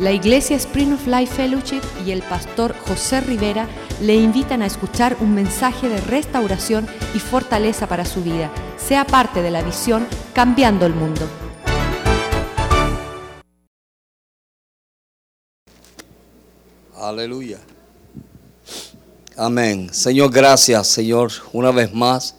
[0.00, 3.66] La Iglesia Spring of Life Fellowship y el pastor José Rivera
[4.00, 6.86] le invitan a escuchar un mensaje de restauración
[7.16, 8.48] y fortaleza para su vida.
[8.76, 11.22] Sea parte de la visión Cambiando el Mundo.
[16.94, 17.58] Aleluya.
[19.36, 19.92] Amén.
[19.92, 22.36] Señor, gracias, Señor, una vez más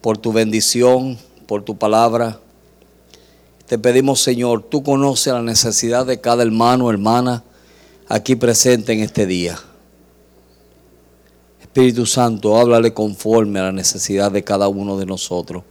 [0.00, 1.16] por tu bendición,
[1.46, 2.40] por tu palabra.
[3.70, 7.44] Te pedimos, Señor, tú conoces la necesidad de cada hermano, hermana,
[8.08, 9.56] aquí presente en este día.
[11.60, 15.62] Espíritu Santo, háblale conforme a la necesidad de cada uno de nosotros.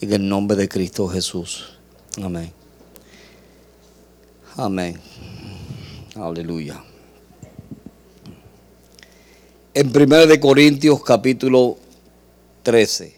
[0.00, 1.78] En el nombre de Cristo Jesús.
[2.16, 2.50] Amén.
[4.56, 4.98] Amén.
[6.14, 6.82] Aleluya.
[9.74, 11.76] En 1 de Corintios capítulo
[12.62, 13.17] 13.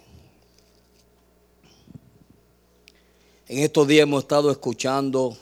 [3.50, 5.36] En estos días hemos estado escuchando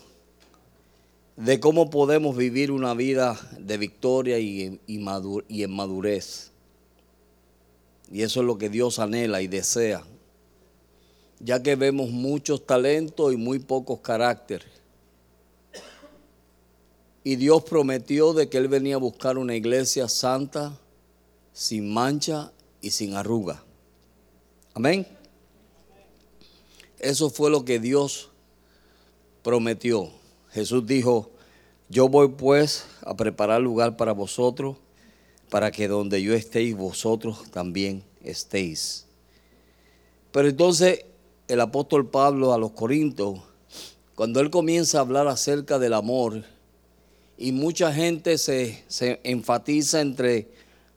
[1.37, 6.51] de cómo podemos vivir una vida de victoria y, en madurez.
[8.11, 10.03] Y eso es lo que Dios anhela y desea,
[11.39, 14.71] ya que vemos muchos talentos y muy pocos caracteres.
[17.25, 20.73] Y Dios prometió de que Él venía a buscar una iglesia santa,
[21.53, 23.63] sin mancha y sin arruga.
[24.73, 25.18] Amén.
[26.99, 28.31] Eso fue lo que Dios
[29.43, 30.11] prometió.
[30.51, 31.31] Jesús dijo,
[31.89, 34.77] yo voy pues a preparar lugar para vosotros,
[35.49, 39.07] para que donde yo estéis, vosotros también estéis.
[40.33, 41.05] Pero entonces
[41.47, 43.41] el apóstol Pablo a los Corintios,
[44.15, 46.45] cuando él comienza a hablar acerca del amor,
[47.39, 50.49] y mucha gente se, se enfatiza entre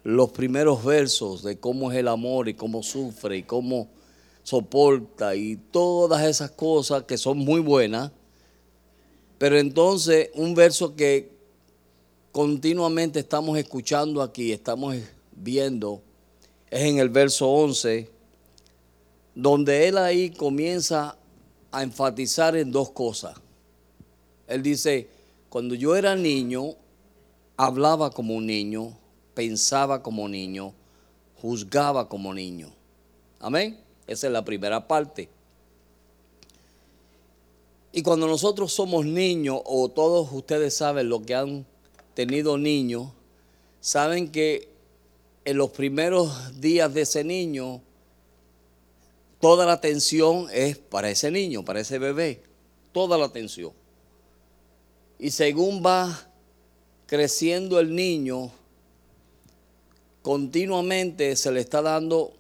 [0.04, 3.88] los primeros versos de cómo es el amor y cómo sufre y cómo
[4.44, 8.12] soporta y todas esas cosas que son muy buenas.
[9.38, 11.32] Pero entonces un verso que
[12.32, 14.96] continuamente estamos escuchando aquí, estamos
[15.32, 16.02] viendo,
[16.70, 18.10] es en el verso 11,
[19.36, 21.18] donde él ahí comienza
[21.72, 23.36] a enfatizar en dos cosas.
[24.48, 25.10] Él dice,
[25.50, 26.76] cuando yo era niño,
[27.58, 28.98] hablaba como un niño,
[29.34, 30.74] pensaba como niño,
[31.42, 32.72] juzgaba como niño.
[33.40, 33.80] Amén.
[34.08, 35.30] Esa es la primera parte.
[37.94, 41.66] Y cuando nosotros somos niños, o todos ustedes saben lo que han
[42.14, 43.10] tenido niños,
[43.82, 44.70] saben que
[45.44, 47.82] en los primeros días de ese niño,
[49.40, 52.44] toda la atención es para ese niño, para ese bebé.
[52.94, 53.72] Toda la atención.
[55.20, 56.28] Y según va
[57.08, 58.52] creciendo el niño,
[60.22, 62.34] continuamente se le está dando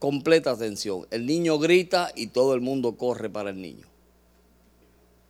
[0.00, 1.06] completa atención.
[1.12, 3.86] El niño grita y todo el mundo corre para el niño.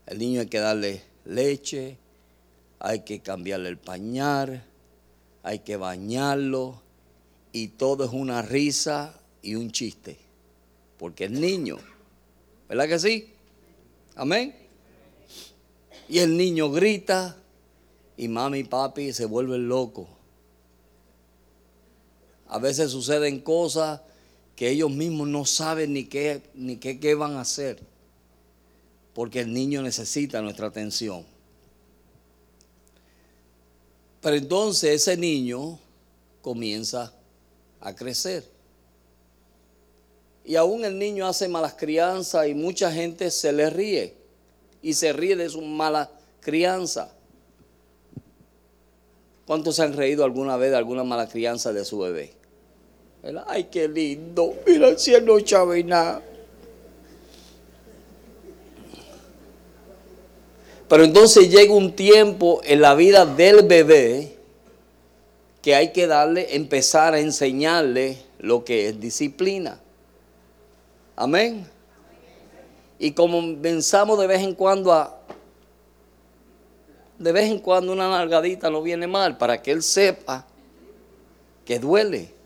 [0.06, 1.98] El niño hay que darle leche,
[2.78, 4.64] hay que cambiarle el pañal,
[5.42, 6.80] hay que bañarlo
[7.52, 10.16] y todo es una risa y un chiste.
[10.98, 11.78] Porque es niño.
[12.68, 13.34] ¿Verdad que sí?
[14.14, 14.54] Amén.
[16.08, 17.36] Y el niño grita
[18.16, 20.06] y mami y papi se vuelven locos.
[22.46, 24.00] A veces suceden cosas
[24.60, 27.78] que ellos mismos no saben ni qué, ni qué, qué van a hacer,
[29.14, 31.24] porque el niño necesita nuestra atención.
[34.20, 35.78] Pero entonces ese niño
[36.42, 37.10] comienza
[37.80, 38.44] a crecer.
[40.44, 44.14] Y aún el niño hace malas crianzas y mucha gente se le ríe
[44.82, 46.10] y se ríe de su mala
[46.40, 47.14] crianza.
[49.46, 52.39] ¿Cuántos se han reído alguna vez de alguna mala crianza de su bebé?
[53.46, 54.54] Ay, qué lindo.
[54.66, 54.88] Mira
[55.22, 56.22] no sabe nada.
[60.88, 64.36] Pero entonces llega un tiempo en la vida del bebé
[65.62, 69.78] que hay que darle, empezar a enseñarle lo que es disciplina.
[71.14, 71.66] Amén.
[72.98, 75.20] Y como pensamos de vez en cuando a,
[77.18, 80.46] de vez en cuando una largadita no viene mal para que él sepa
[81.64, 82.39] que duele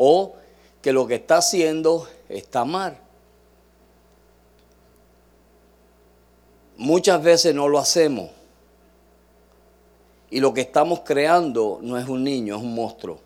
[0.00, 0.36] o
[0.80, 2.96] que lo que está haciendo está mal.
[6.76, 8.30] Muchas veces no lo hacemos.
[10.30, 13.18] Y lo que estamos creando no es un niño, es un monstruo.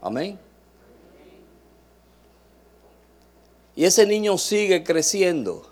[0.00, 0.38] Amén.
[3.74, 5.66] Y ese niño sigue creciendo.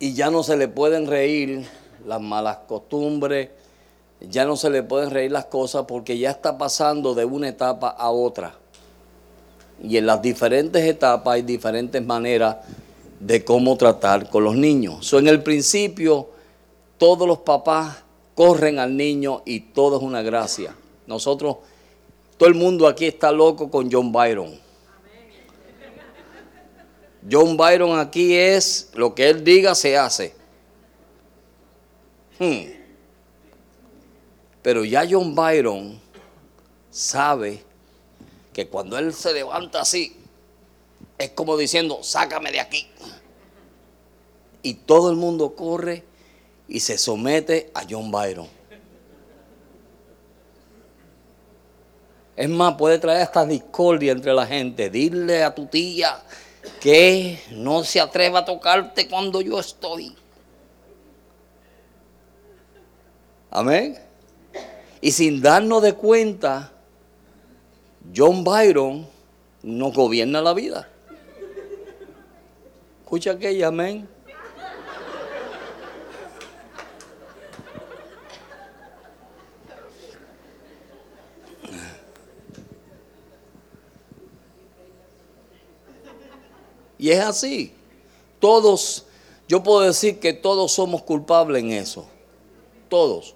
[0.00, 1.64] Y ya no se le pueden reír
[2.04, 3.50] las malas costumbres,
[4.20, 7.88] ya no se le pueden reír las cosas porque ya está pasando de una etapa
[7.88, 8.54] a otra.
[9.82, 12.56] Y en las diferentes etapas hay diferentes maneras
[13.20, 15.06] de cómo tratar con los niños.
[15.06, 16.28] So, en el principio,
[16.98, 17.98] todos los papás
[18.34, 20.74] corren al niño y todo es una gracia.
[21.06, 21.58] Nosotros,
[22.36, 24.58] todo el mundo aquí está loco con John Byron.
[27.30, 30.34] John Byron aquí es lo que él diga se hace.
[32.38, 32.75] Hmm.
[34.66, 35.96] Pero ya John Byron
[36.90, 37.62] sabe
[38.52, 40.16] que cuando él se levanta así,
[41.16, 42.88] es como diciendo, sácame de aquí.
[44.64, 46.02] Y todo el mundo corre
[46.66, 48.48] y se somete a John Byron.
[52.34, 54.90] Es más, puede traer hasta discordia entre la gente.
[54.90, 56.24] Dile a tu tía
[56.80, 60.12] que no se atreva a tocarte cuando yo estoy.
[63.52, 64.05] Amén.
[65.00, 66.72] Y sin darnos de cuenta,
[68.14, 69.06] John Byron
[69.62, 70.88] no gobierna la vida.
[73.02, 74.08] Escucha aquella, amén.
[86.98, 87.72] Y es así.
[88.40, 89.06] Todos,
[89.46, 92.08] yo puedo decir que todos somos culpables en eso.
[92.88, 93.35] Todos.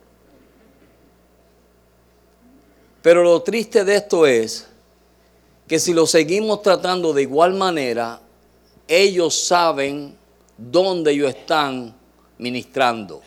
[3.03, 4.67] Pero lo triste de esto es
[5.67, 8.21] que si lo seguimos tratando de igual manera,
[8.87, 10.17] ellos saben
[10.57, 11.95] dónde ellos están
[12.39, 13.23] ministrando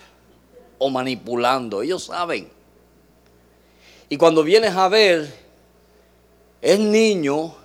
[0.77, 1.81] o manipulando.
[1.81, 2.49] Ellos saben.
[4.09, 5.33] Y cuando vienes a ver,
[6.61, 7.55] es niño,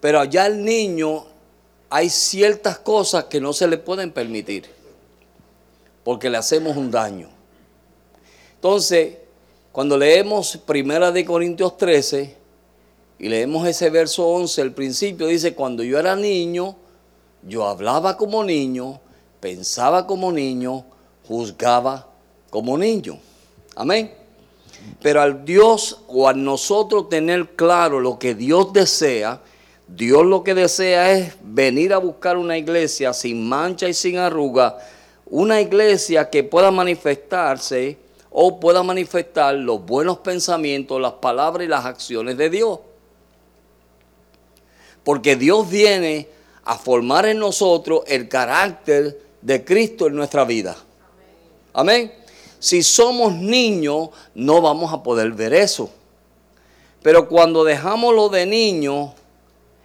[0.00, 1.26] pero allá el niño
[1.90, 4.64] hay ciertas cosas que no se le pueden permitir,
[6.02, 7.28] porque le hacemos un daño.
[8.54, 9.19] Entonces,
[9.72, 12.36] cuando leemos Primera de Corintios 13
[13.20, 16.76] y leemos ese verso 11, el principio dice, cuando yo era niño,
[17.42, 19.00] yo hablaba como niño,
[19.38, 20.84] pensaba como niño,
[21.28, 22.08] juzgaba
[22.50, 23.18] como niño.
[23.76, 24.12] Amén.
[25.00, 29.40] Pero al Dios o a nosotros tener claro lo que Dios desea,
[29.86, 34.78] Dios lo que desea es venir a buscar una iglesia sin mancha y sin arruga,
[35.26, 37.98] una iglesia que pueda manifestarse
[38.30, 42.78] o pueda manifestar los buenos pensamientos, las palabras y las acciones de Dios.
[45.02, 46.28] Porque Dios viene
[46.64, 50.76] a formar en nosotros el carácter de Cristo en nuestra vida.
[51.72, 52.12] Amén.
[52.58, 55.90] Si somos niños, no vamos a poder ver eso.
[57.02, 59.10] Pero cuando dejamos lo de niños,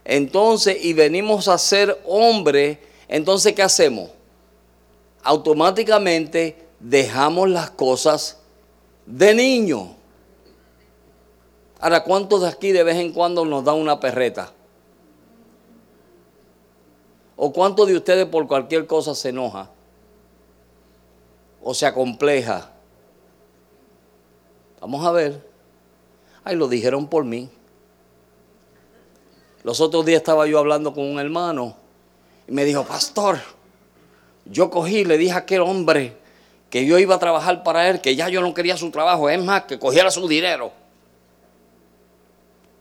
[0.03, 2.77] entonces, y venimos a ser hombres,
[3.07, 4.09] entonces, ¿qué hacemos?
[5.23, 8.37] Automáticamente dejamos las cosas
[9.07, 9.95] de niño.
[11.79, 14.51] Ahora, ¿cuántos de aquí de vez en cuando nos da una perreta?
[17.35, 19.69] ¿O cuántos de ustedes por cualquier cosa se enoja?
[21.61, 22.71] ¿O se acompleja?
[24.79, 25.43] Vamos a ver.
[26.43, 27.49] Ay, lo dijeron por mí.
[29.63, 31.75] Los otros días estaba yo hablando con un hermano
[32.47, 33.39] y me dijo, pastor,
[34.45, 36.24] yo cogí le dije a aquel hombre
[36.75, 39.41] que yo iba a trabajar para él, que ya yo no quería su trabajo, es
[39.41, 40.73] más, que cogiera su dinero.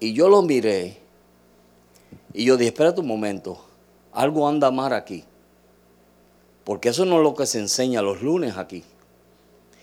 [0.01, 0.99] Y yo lo miré
[2.33, 3.65] y yo dije, espérate un momento,
[4.11, 5.23] algo anda mal aquí.
[6.65, 8.83] Porque eso no es lo que se enseña los lunes aquí.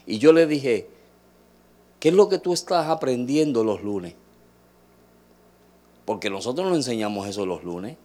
[0.05, 0.89] Y yo le dije,
[2.01, 4.13] ¿qué es lo que tú estás aprendiendo los lunes?
[6.03, 7.95] Porque nosotros no enseñamos eso los lunes.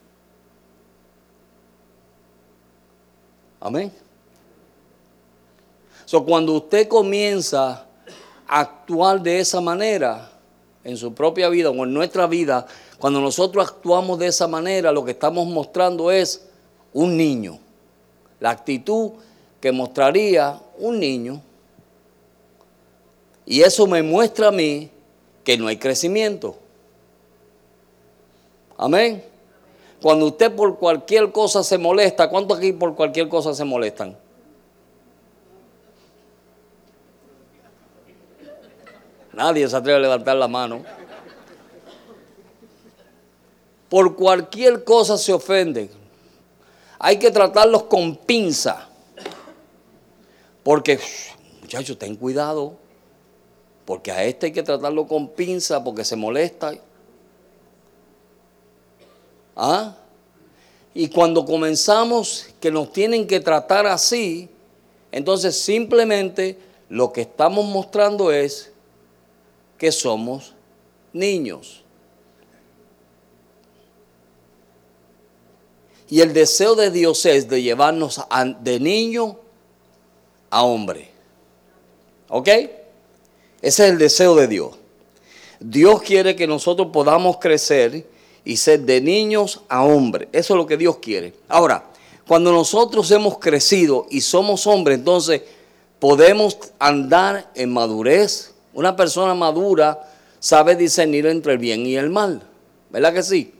[3.59, 4.06] Amén.
[6.07, 7.85] So, cuando usted comienza
[8.47, 10.31] a actuar de esa manera
[10.85, 12.65] en su propia vida o en nuestra vida,
[12.99, 16.47] cuando nosotros actuamos de esa manera, lo que estamos mostrando es
[16.93, 17.59] un niño.
[18.39, 19.11] La actitud
[19.61, 21.43] que mostraría un niño.
[23.45, 24.89] Y eso me muestra a mí
[25.43, 26.57] que no hay crecimiento.
[28.77, 29.25] Amén.
[30.01, 34.17] Cuando usted por cualquier cosa se molesta, ¿cuántos aquí por cualquier cosa se molestan?
[39.37, 40.83] Nadie se atreve a levantar la mano.
[43.91, 45.91] Por cualquier cosa se ofenden.
[46.99, 48.89] Hay que tratarlos con pinza.
[50.63, 50.99] Porque,
[51.61, 52.79] muchachos, ten cuidado.
[53.85, 56.73] Porque a este hay que tratarlo con pinza porque se molesta.
[59.55, 59.97] ¿Ah?
[60.95, 64.49] Y cuando comenzamos que nos tienen que tratar así,
[65.13, 68.73] entonces simplemente lo que estamos mostrando es
[69.79, 70.55] que somos
[71.13, 71.85] niños.
[76.09, 78.21] Y el deseo de Dios es de llevarnos
[78.61, 79.39] de niño
[80.51, 81.11] a hombre.
[82.29, 82.49] ¿Ok?
[82.49, 82.71] Ese
[83.63, 84.77] es el deseo de Dios.
[85.59, 88.07] Dios quiere que nosotros podamos crecer
[88.45, 90.29] y ser de niños a hombre.
[90.33, 91.35] Eso es lo que Dios quiere.
[91.49, 91.91] Ahora,
[92.29, 95.43] cuando nosotros hemos crecido y somos hombres, entonces
[95.99, 98.53] podemos andar en madurez.
[98.77, 99.99] Una persona madura
[100.39, 102.43] sabe discernir entre el bien y el mal.
[102.91, 103.55] ¿Verdad que sí?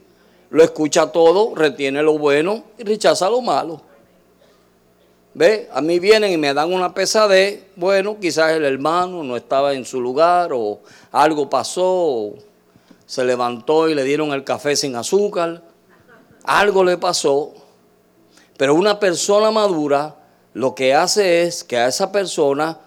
[0.51, 3.81] Lo escucha todo, retiene lo bueno y rechaza lo malo.
[5.33, 5.69] ¿Ve?
[5.73, 7.63] A mí vienen y me dan una pesadez.
[7.75, 10.81] Bueno, quizás el hermano no estaba en su lugar o
[11.11, 12.35] algo pasó,
[13.07, 15.63] se levantó y le dieron el café sin azúcar.
[16.43, 17.53] Algo le pasó.
[18.55, 20.15] Pero una persona madura
[20.53, 22.77] lo que hace es que a esa persona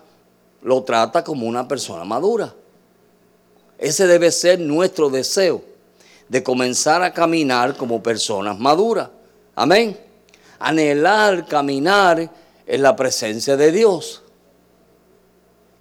[0.62, 2.54] lo trata como una persona madura.
[3.78, 5.62] Ese debe ser nuestro deseo,
[6.28, 9.08] de comenzar a caminar como personas maduras.
[9.56, 9.98] Amén.
[10.58, 12.30] Anhelar caminar
[12.66, 14.22] en la presencia de Dios.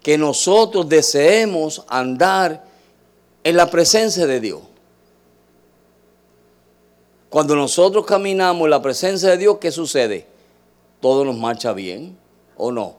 [0.02, 2.64] Que nosotros deseemos andar
[3.44, 4.62] en la presencia de Dios.
[7.30, 10.26] Cuando nosotros caminamos en la presencia de Dios, ¿qué sucede?
[11.00, 12.18] Todo nos marcha bien
[12.58, 12.96] o no.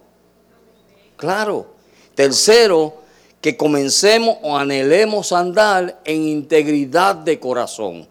[1.21, 1.67] Claro.
[2.15, 2.95] Tercero,
[3.43, 8.09] que comencemos o anhelemos andar en integridad de corazón.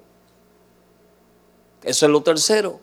[1.84, 2.80] Eso es lo tercero.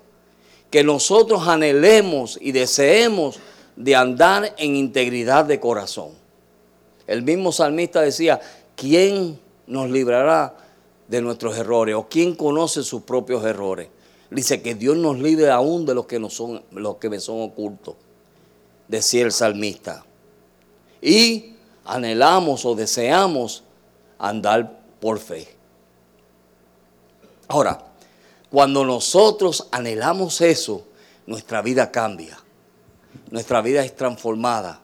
[0.69, 3.39] Que nosotros anhelemos y deseemos
[3.77, 6.11] de andar en integridad de corazón.
[7.07, 8.41] El mismo salmista decía,
[8.75, 10.57] ¿quién nos librará
[11.07, 11.95] de nuestros errores?
[11.95, 13.89] ¿O quién conoce sus propios errores?
[14.29, 17.95] Dice que Dios nos libre aún de los que, son, los que me son ocultos,
[18.89, 20.05] decía el salmista.
[21.07, 23.63] Y anhelamos o deseamos
[24.19, 25.47] andar por fe.
[27.47, 27.81] Ahora,
[28.51, 30.85] cuando nosotros anhelamos eso,
[31.25, 32.37] nuestra vida cambia,
[33.31, 34.81] nuestra vida es transformada.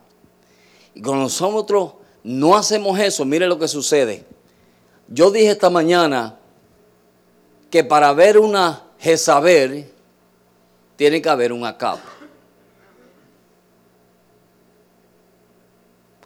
[0.95, 4.25] Y cuando nosotros no hacemos eso, mire lo que sucede.
[5.09, 6.39] Yo dije esta mañana
[7.69, 9.91] que para ver una Jezabel
[10.95, 12.12] tiene que haber un Acab.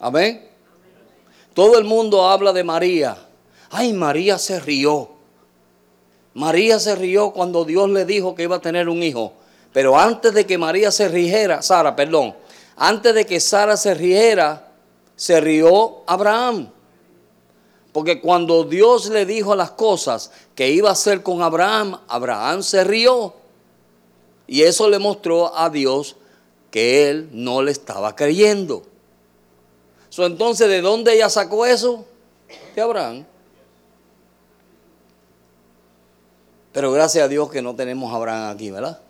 [0.01, 0.47] Amén.
[1.55, 3.17] Todo el mundo habla de María.
[3.71, 5.11] Ay, María se rió.
[6.35, 9.33] María se rió cuando Dios le dijo que iba a tener un hijo.
[9.73, 12.35] Pero antes de que María se riera, Sara, perdón,
[12.77, 14.71] antes de que Sara se riera,
[15.17, 16.71] se rió Abraham.
[17.93, 22.85] Porque cuando Dios le dijo las cosas que iba a hacer con Abraham, Abraham se
[22.85, 23.35] rió.
[24.47, 26.17] Y eso le mostró a Dios
[26.71, 28.83] que él no le estaba creyendo
[30.25, 32.07] entonces, ¿de dónde ella sacó eso?
[32.75, 33.27] De Abraham.
[36.73, 39.01] Pero gracias a Dios que no tenemos a Abraham aquí, ¿verdad?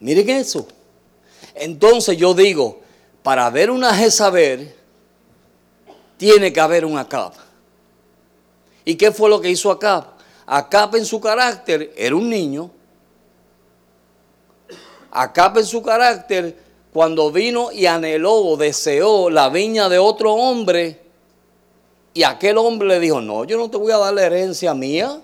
[0.00, 0.66] Miren eso.
[1.54, 2.80] Entonces yo digo,
[3.22, 4.74] para ver una Jezabel,
[6.16, 7.32] tiene que haber un Acab.
[8.84, 10.04] ¿Y qué fue lo que hizo Acab?
[10.46, 12.70] Acab en su carácter era un niño.
[15.10, 16.67] Acab en su carácter
[16.98, 21.00] cuando vino y anheló o deseó la viña de otro hombre,
[22.12, 25.22] y aquel hombre le dijo, no, yo no te voy a dar la herencia mía,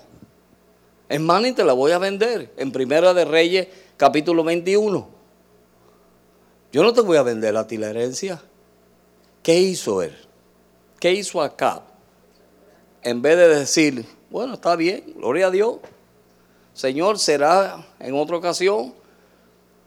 [1.08, 2.52] hermano, y te la voy a vender.
[2.56, 3.66] En Primera de Reyes,
[3.96, 5.08] capítulo 21.
[6.70, 8.40] Yo no te voy a vender a ti la herencia.
[9.42, 10.16] ¿Qué hizo él?
[11.00, 11.82] ¿Qué hizo acá?
[13.02, 15.78] En vez de decir, bueno, está bien, gloria a Dios.
[16.72, 18.94] Señor, será en otra ocasión.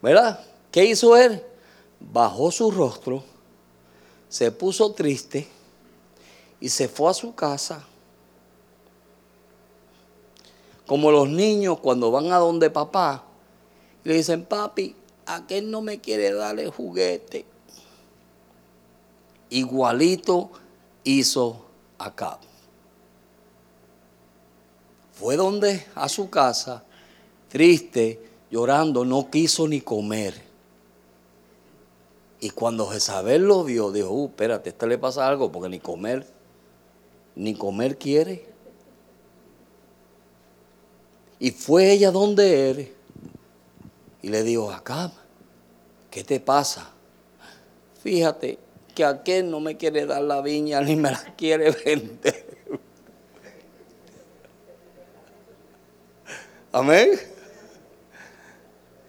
[0.02, 0.38] ¿Verdad?
[0.70, 1.42] ¿Qué hizo él?
[2.00, 3.22] Bajó su rostro,
[4.28, 5.48] se puso triste
[6.60, 7.84] y se fue a su casa.
[10.86, 13.24] Como los niños cuando van a donde papá
[14.04, 17.44] le dicen, papi, aquel no me quiere dar el juguete.
[19.50, 20.50] Igualito
[21.04, 21.66] hizo
[21.98, 22.38] acá.
[25.12, 26.84] Fue donde a su casa,
[27.48, 30.47] triste, llorando, no quiso ni comer.
[32.40, 35.80] Y cuando Jezabel lo vio, dijo, uh, espérate, a este le pasa algo porque ni
[35.80, 36.24] comer,
[37.34, 38.46] ni comer quiere.
[41.40, 42.94] Y fue ella donde él
[44.22, 45.12] y le dijo, acá,
[46.10, 46.92] ¿qué te pasa?
[48.02, 48.58] Fíjate
[48.94, 52.58] que aquel no me quiere dar la viña ni me la quiere vender.
[56.72, 57.10] Amén.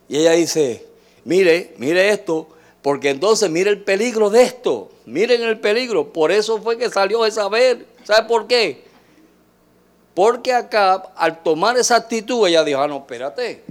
[0.08, 0.86] Y ella dice,
[1.26, 2.50] mire, mire esto,
[2.82, 4.90] porque entonces mire el peligro de esto.
[5.06, 6.14] Miren el peligro.
[6.14, 7.86] Por eso fue que salió Jezabel.
[8.04, 8.86] ¿Sabe por qué?
[10.14, 13.64] Porque acá, al tomar esa actitud, ella dijo, ah, no, espérate.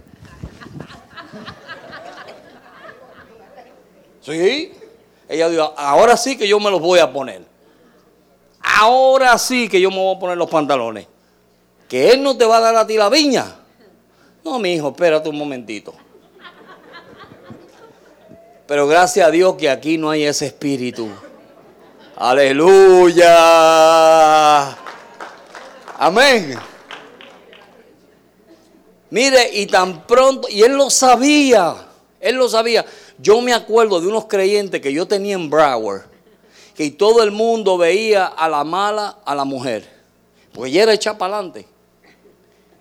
[4.21, 4.73] Sí.
[5.29, 7.43] Ella dijo, ahora sí que yo me los voy a poner.
[8.61, 11.07] Ahora sí que yo me voy a poner los pantalones.
[11.89, 13.57] Que él no te va a dar a ti la viña.
[14.45, 15.95] No, mi hijo, espérate un momentito.
[18.69, 21.09] Pero gracias a Dios que aquí no hay ese espíritu.
[22.17, 23.27] Aleluya.
[25.97, 26.55] Amén.
[29.09, 31.77] Mire, y tan pronto, y él lo sabía,
[32.21, 32.85] él lo sabía.
[33.17, 36.03] Yo me acuerdo de unos creyentes que yo tenía en Broward,
[36.75, 39.89] que todo el mundo veía a la mala a la mujer,
[40.53, 41.67] porque ella era echada para adelante.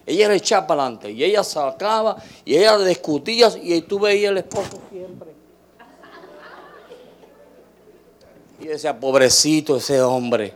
[0.05, 4.39] Ella era echada para adelante y ella sacaba y ella discutía y tú veías al
[4.39, 5.36] esposo siempre.
[8.59, 10.53] Y decía, pobrecito ese hombre,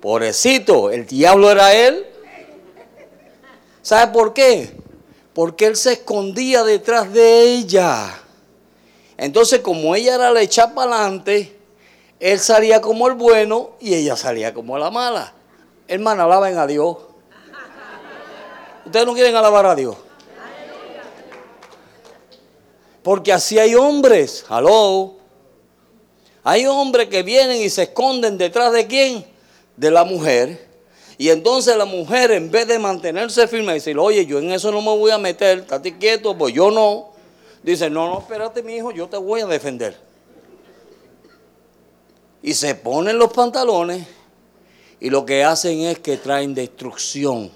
[0.00, 2.06] pobrecito, el diablo era él.
[3.82, 4.74] ¿Sabe por qué?
[5.32, 8.20] Porque él se escondía detrás de ella.
[9.16, 11.56] Entonces, como ella era la echada para adelante,
[12.18, 15.32] él salía como el bueno y ella salía como la mala.
[15.86, 16.96] Hermana, alaben a Dios.
[18.84, 19.96] Ustedes no quieren alabar a Dios.
[23.02, 24.44] Porque así hay hombres.
[24.48, 25.23] Aló.
[26.44, 29.24] Hay hombres que vienen y se esconden detrás de quién?
[29.78, 30.68] De la mujer.
[31.16, 34.70] Y entonces la mujer, en vez de mantenerse firme y decir, oye, yo en eso
[34.70, 37.12] no me voy a meter, estate quieto, pues yo no.
[37.62, 39.98] Dice, no, no, espérate, mi hijo, yo te voy a defender.
[42.42, 44.06] Y se ponen los pantalones
[45.00, 47.50] y lo que hacen es que traen destrucción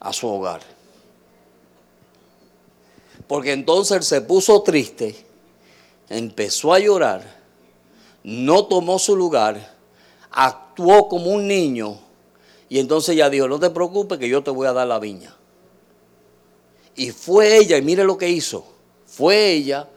[0.00, 0.62] a su hogar.
[3.28, 5.14] Porque entonces él se puso triste,
[6.08, 7.39] empezó a llorar,
[8.22, 9.76] no tomó su lugar,
[10.30, 11.98] actuó como un niño
[12.68, 15.36] y entonces ya dijo, no te preocupes que yo te voy a dar la viña.
[16.96, 18.64] Y fue ella, y mire lo que hizo
[19.10, 19.88] fue ella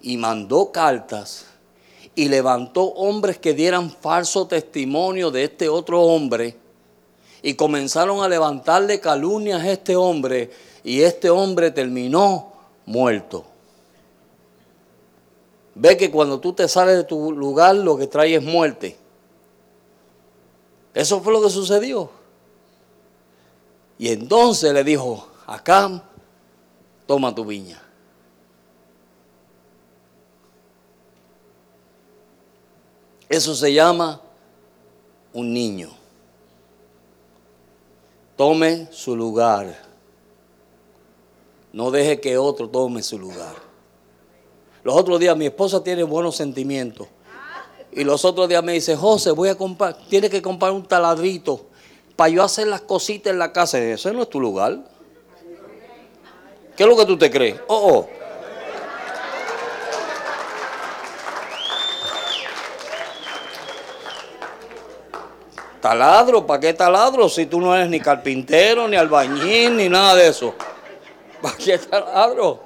[0.00, 1.46] y mandó cartas
[2.14, 6.56] y levantó hombres que dieran falso testimonio de este otro hombre
[7.42, 10.52] y comenzaron a levantarle calumnias a este hombre
[10.84, 12.52] y este hombre terminó
[12.86, 13.44] muerto.
[15.74, 18.96] Ve que cuando tú te sales de tu lugar lo que trae es muerte.
[20.92, 22.10] Eso fue lo que sucedió.
[23.98, 26.02] Y entonces le dijo, acá
[27.06, 27.80] toma tu viña.
[33.28, 34.20] Eso se llama
[35.32, 35.90] un niño.
[38.36, 39.76] Tome su lugar.
[41.72, 43.63] No deje que otro tome su lugar.
[44.84, 47.08] Los otros días mi esposa tiene buenos sentimientos.
[47.90, 51.66] Y los otros días me dice, José, voy a comprar, tiene que comprar un taladrito
[52.16, 53.78] para yo hacer las cositas en la casa.
[53.78, 54.78] Ese no es tu lugar.
[56.76, 57.56] ¿Qué es lo que tú te crees?
[57.66, 58.08] Oh, oh.
[65.80, 67.28] Taladro, ¿para qué taladro?
[67.28, 70.54] Si tú no eres ni carpintero, ni albañil, ni nada de eso.
[71.40, 72.60] ¿Para qué taladro?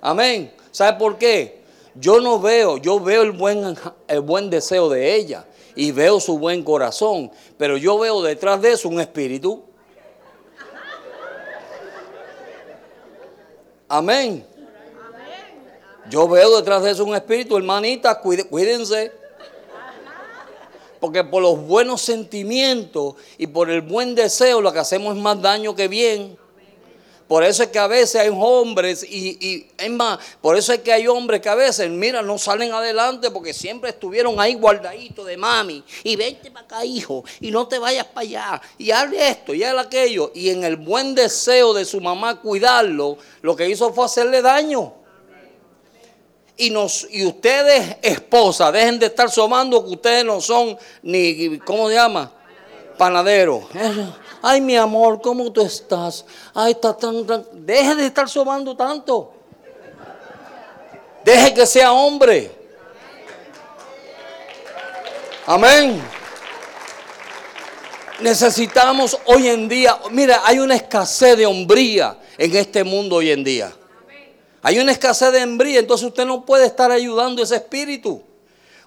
[0.00, 0.63] Amén.
[0.74, 1.62] ¿Sabe por qué?
[1.94, 3.76] Yo no veo, yo veo el buen,
[4.08, 8.72] el buen deseo de ella y veo su buen corazón, pero yo veo detrás de
[8.72, 9.62] eso un espíritu.
[13.88, 14.44] Amén.
[16.10, 18.18] Yo veo detrás de eso un espíritu, hermanitas,
[18.50, 19.12] cuídense.
[20.98, 25.40] Porque por los buenos sentimientos y por el buen deseo lo que hacemos es más
[25.40, 26.36] daño que bien.
[27.26, 30.80] Por eso es que a veces hay hombres y, y es más, por eso es
[30.80, 35.24] que hay hombres que a veces, mira, no salen adelante porque siempre estuvieron ahí guardaditos
[35.26, 35.82] de mami.
[36.02, 38.62] Y vente para acá, hijo, y no te vayas para allá.
[38.76, 40.32] Y hazle esto, y hazle aquello.
[40.34, 44.92] Y en el buen deseo de su mamá cuidarlo, lo que hizo fue hacerle daño.
[46.56, 51.88] Y, nos, y ustedes, esposas, dejen de estar somando que ustedes no son ni, ¿cómo
[51.88, 52.30] se llama?
[52.98, 53.66] Panadero.
[54.46, 56.22] Ay, mi amor, ¿cómo tú estás?
[56.52, 59.32] Ay, está tan, Deje de estar sobando tanto.
[61.24, 62.52] Deje que sea hombre.
[65.46, 66.02] Amén.
[68.20, 73.42] Necesitamos hoy en día, mira, hay una escasez de hombría en este mundo hoy en
[73.42, 73.72] día.
[74.60, 78.22] Hay una escasez de hombría, entonces usted no puede estar ayudando ese espíritu.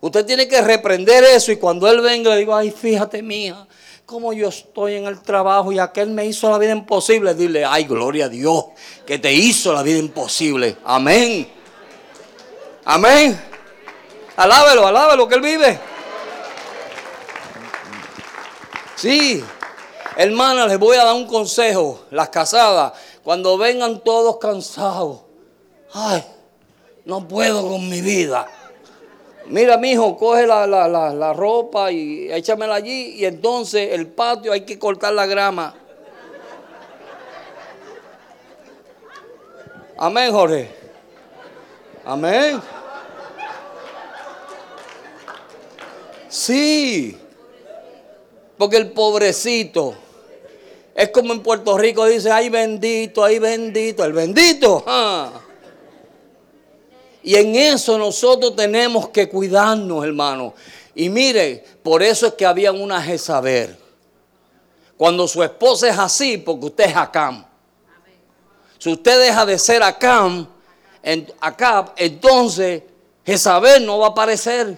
[0.02, 3.68] Usted tiene que reprender eso y cuando él venga le digo, ay, fíjate mía,
[4.08, 7.84] como yo estoy en el trabajo y aquel me hizo la vida imposible, dile, ay,
[7.84, 8.68] gloria a Dios,
[9.06, 10.78] que te hizo la vida imposible.
[10.86, 11.46] Amén.
[12.86, 13.38] Amén.
[14.38, 15.80] Alábelo, alábelo, que él vive.
[18.96, 19.44] Sí.
[20.16, 22.06] Hermana, les voy a dar un consejo.
[22.10, 22.94] Las casadas,
[23.24, 25.20] cuando vengan todos cansados.
[25.92, 26.24] Ay,
[27.04, 28.48] no puedo con mi vida.
[29.50, 33.16] Mira, mi hijo, coge la, la, la, ropa y échamela allí.
[33.16, 35.74] Y entonces el patio hay que cortar la grama.
[39.98, 40.70] Amén, Jorge.
[42.06, 42.62] Amén.
[46.30, 47.18] Sí.
[48.58, 49.96] Porque el pobrecito
[50.98, 54.84] es como en Puerto Rico dice, ay bendito, ay bendito, el bendito.
[57.24, 60.54] Y en eso nosotros tenemos que cuidarnos, hermano.
[60.96, 63.78] Y mire, por eso es que había una Jezabel.
[64.98, 67.46] Cuando su esposa es así, porque usted es Acam.
[68.80, 70.48] Si usted deja de ser Acam,
[71.04, 72.84] en, acá, entonces
[73.26, 74.76] Jezabel no va a aparecer.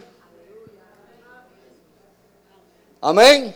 [3.01, 3.55] Amén.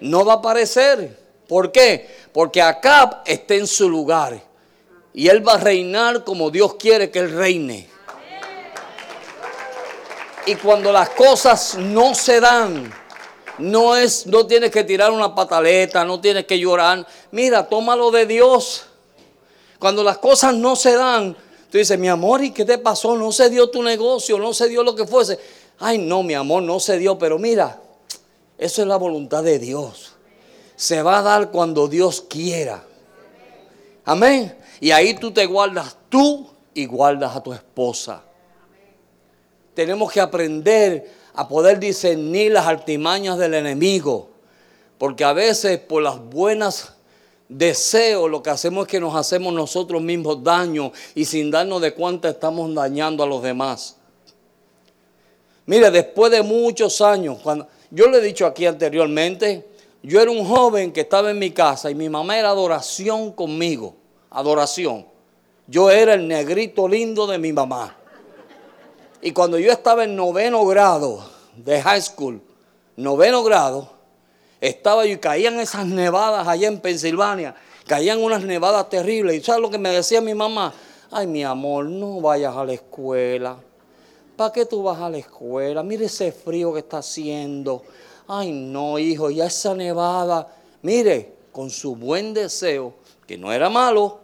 [0.00, 1.18] No va a aparecer.
[1.46, 2.08] ¿Por qué?
[2.32, 4.42] Porque Acab está en su lugar.
[5.14, 7.95] Y él va a reinar como Dios quiere que él reine.
[10.46, 12.92] Y cuando las cosas no se dan,
[13.58, 17.04] no es, no tienes que tirar una pataleta, no tienes que llorar.
[17.32, 18.84] Mira, tómalo de Dios.
[19.80, 21.36] Cuando las cosas no se dan,
[21.70, 23.16] tú dices, mi amor, ¿y qué te pasó?
[23.16, 25.38] No se dio tu negocio, no se dio lo que fuese.
[25.80, 27.80] Ay, no, mi amor, no se dio, pero mira,
[28.56, 30.12] eso es la voluntad de Dios.
[30.76, 32.84] Se va a dar cuando Dios quiera.
[34.04, 34.56] Amén.
[34.80, 38.22] Y ahí tú te guardas tú y guardas a tu esposa.
[39.76, 44.30] Tenemos que aprender a poder discernir las artimañas del enemigo.
[44.96, 46.94] Porque a veces por las buenas
[47.46, 51.92] deseos lo que hacemos es que nos hacemos nosotros mismos daño y sin darnos de
[51.92, 53.98] cuenta estamos dañando a los demás.
[55.66, 59.68] Mire, después de muchos años, cuando yo le he dicho aquí anteriormente,
[60.02, 63.94] yo era un joven que estaba en mi casa y mi mamá era adoración conmigo,
[64.30, 65.04] adoración.
[65.66, 67.94] Yo era el negrito lindo de mi mamá.
[69.26, 71.18] Y cuando yo estaba en noveno grado
[71.56, 72.40] de high school,
[72.94, 73.90] noveno grado,
[74.60, 77.56] estaba yo y caían esas nevadas allá en Pensilvania,
[77.88, 79.36] caían unas nevadas terribles.
[79.36, 80.72] ¿Y sabes lo que me decía mi mamá?
[81.10, 83.56] Ay, mi amor, no vayas a la escuela.
[84.36, 85.82] ¿Para qué tú vas a la escuela?
[85.82, 87.82] Mire ese frío que está haciendo.
[88.28, 90.54] Ay, no, hijo, ya esa nevada.
[90.82, 92.94] Mire, con su buen deseo,
[93.26, 94.20] que no era malo,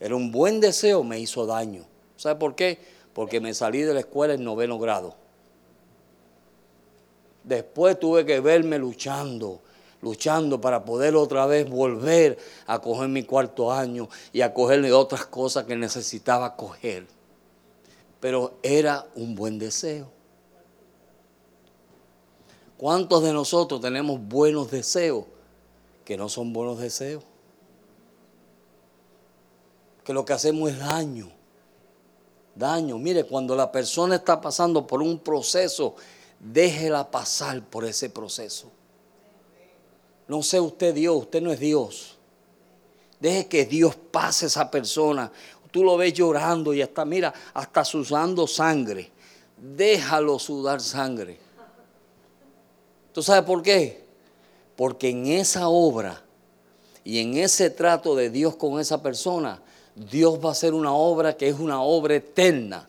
[0.00, 1.84] era un buen deseo, me hizo daño.
[2.16, 2.94] ¿Sabe por qué?
[3.14, 5.14] Porque me salí de la escuela en noveno grado.
[7.42, 9.60] Después tuve que verme luchando,
[10.02, 15.26] luchando para poder otra vez volver a coger mi cuarto año y a cogerle otras
[15.26, 17.06] cosas que necesitaba coger
[18.24, 20.08] pero era un buen deseo.
[22.78, 25.26] ¿Cuántos de nosotros tenemos buenos deseos
[26.06, 27.22] que no son buenos deseos?
[30.04, 31.30] Que lo que hacemos es daño.
[32.54, 32.98] Daño.
[32.98, 35.96] Mire, cuando la persona está pasando por un proceso,
[36.38, 38.70] déjela pasar por ese proceso.
[40.28, 42.18] No sé usted Dios, usted no es Dios.
[43.20, 45.30] Deje que Dios pase a esa persona
[45.74, 49.10] tú lo ves llorando y hasta, mira, hasta sudando sangre.
[49.56, 51.36] Déjalo sudar sangre.
[53.12, 54.04] ¿Tú sabes por qué?
[54.76, 56.22] Porque en esa obra
[57.02, 59.60] y en ese trato de Dios con esa persona,
[59.94, 62.88] Dios va a hacer una obra que es una obra eterna.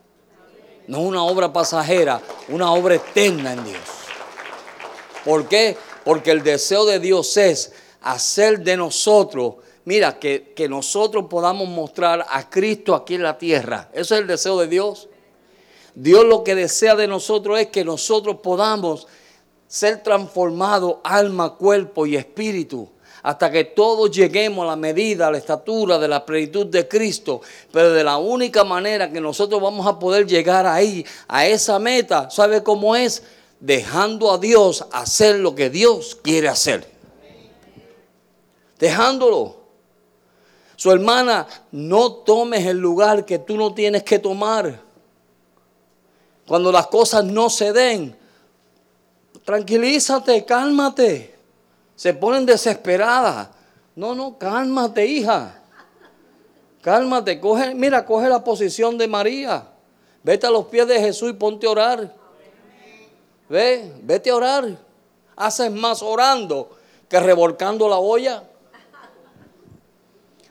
[0.87, 3.81] No una obra pasajera, una obra eterna en Dios.
[5.23, 5.77] ¿Por qué?
[6.03, 12.49] Porque el deseo de Dios es hacer de nosotros mira, que, nosotros podamos mostrar a
[12.49, 13.89] Cristo aquí en la tierra.
[13.93, 15.07] Eso es el deseo de Dios.
[15.93, 19.07] Dios lo que desea de nosotros es que nosotros podamos
[19.67, 22.89] ser transformados alma, cuerpo y espíritu
[23.25, 27.41] hasta que todos lleguemos a la medida, a la estatura de la plenitud de Cristo.
[27.71, 32.29] Pero de la única manera que nosotros vamos a poder llegar ahí, a esa meta,
[32.29, 33.23] ¿sabe cómo es?
[33.59, 36.87] Dejando a Dios hacer lo que Dios quiere hacer.
[38.77, 39.55] Dejándolo.
[40.75, 44.79] Su hermana, no tomes el lugar que tú no tienes que tomar.
[46.45, 48.15] Cuando las cosas no se den,
[49.43, 51.34] tranquilízate, cálmate.
[51.95, 53.49] Se ponen desesperadas.
[53.95, 55.61] No, no, cálmate, hija.
[56.81, 59.67] Cálmate, coge, mira, coge la posición de María.
[60.23, 62.15] Vete a los pies de Jesús y ponte a orar.
[63.49, 64.77] Ve, vete a orar.
[65.35, 66.77] Haces más orando
[67.07, 68.43] que revolcando la olla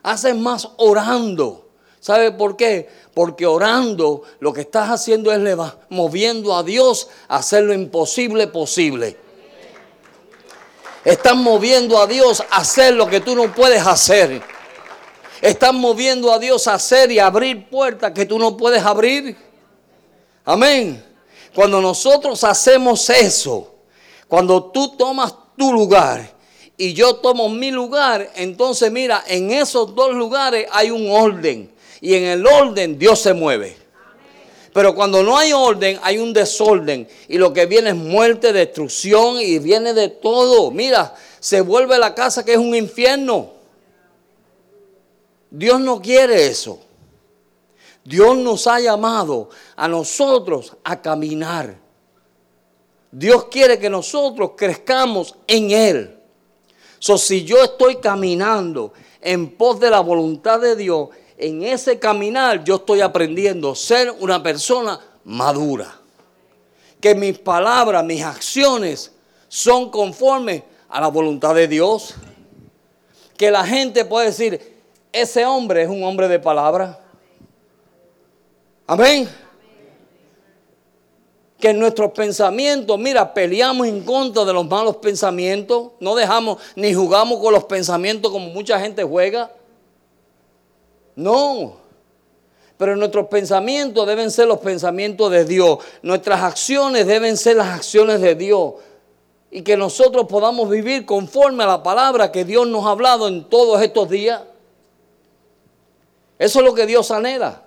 [0.05, 1.67] haces más orando.
[1.99, 2.89] ¿Sabe por qué?
[3.15, 9.17] Porque orando lo que estás haciendo es moviendo a Dios a hacer lo imposible posible.
[11.05, 14.43] Están moviendo a Dios a hacer lo que tú no puedes hacer.
[15.43, 19.37] Están moviendo a Dios a hacer y abrir puertas que tú no puedes abrir.
[20.45, 21.05] Amén.
[21.55, 23.75] Cuando nosotros hacemos eso,
[24.27, 26.33] cuando tú tomas tu lugar
[26.77, 31.71] y yo tomo mi lugar, entonces mira, en esos dos lugares hay un orden.
[32.01, 33.84] Y en el orden Dios se mueve.
[34.75, 37.07] Pero cuando no hay orden, hay un desorden.
[37.29, 40.73] Y lo que viene es muerte, destrucción y viene de todo.
[40.73, 43.53] Mira, se vuelve la casa que es un infierno.
[45.49, 46.81] Dios no quiere eso.
[48.03, 51.77] Dios nos ha llamado a nosotros a caminar.
[53.13, 56.19] Dios quiere que nosotros crezcamos en Él.
[56.99, 62.63] So, si yo estoy caminando en pos de la voluntad de Dios, en ese caminar
[62.65, 66.01] yo estoy aprendiendo a ser una persona madura.
[67.01, 69.13] Que mis palabras, mis acciones
[69.49, 72.15] son conformes a la voluntad de Dios.
[73.37, 74.75] Que la gente puede decir,
[75.13, 77.01] ese hombre es un hombre de palabra.
[78.87, 79.29] Amén.
[81.59, 85.93] Que en nuestros pensamientos, mira, peleamos en contra de los malos pensamientos.
[85.99, 89.51] No dejamos ni jugamos con los pensamientos como mucha gente juega.
[91.17, 91.77] No.
[92.77, 95.79] Pero nuestros pensamientos deben ser los pensamientos de Dios.
[96.03, 98.75] Nuestras acciones deben ser las acciones de Dios.
[99.51, 103.45] Y que nosotros podamos vivir conforme a la palabra que Dios nos ha hablado en
[103.45, 104.43] todos estos días.
[106.39, 107.63] Eso es lo que Dios anhela.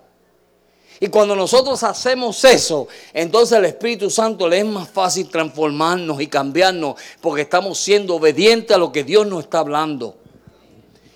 [0.99, 6.27] Y cuando nosotros hacemos eso, entonces el Espíritu Santo le es más fácil transformarnos y
[6.27, 10.15] cambiarnos porque estamos siendo obedientes a lo que Dios nos está hablando.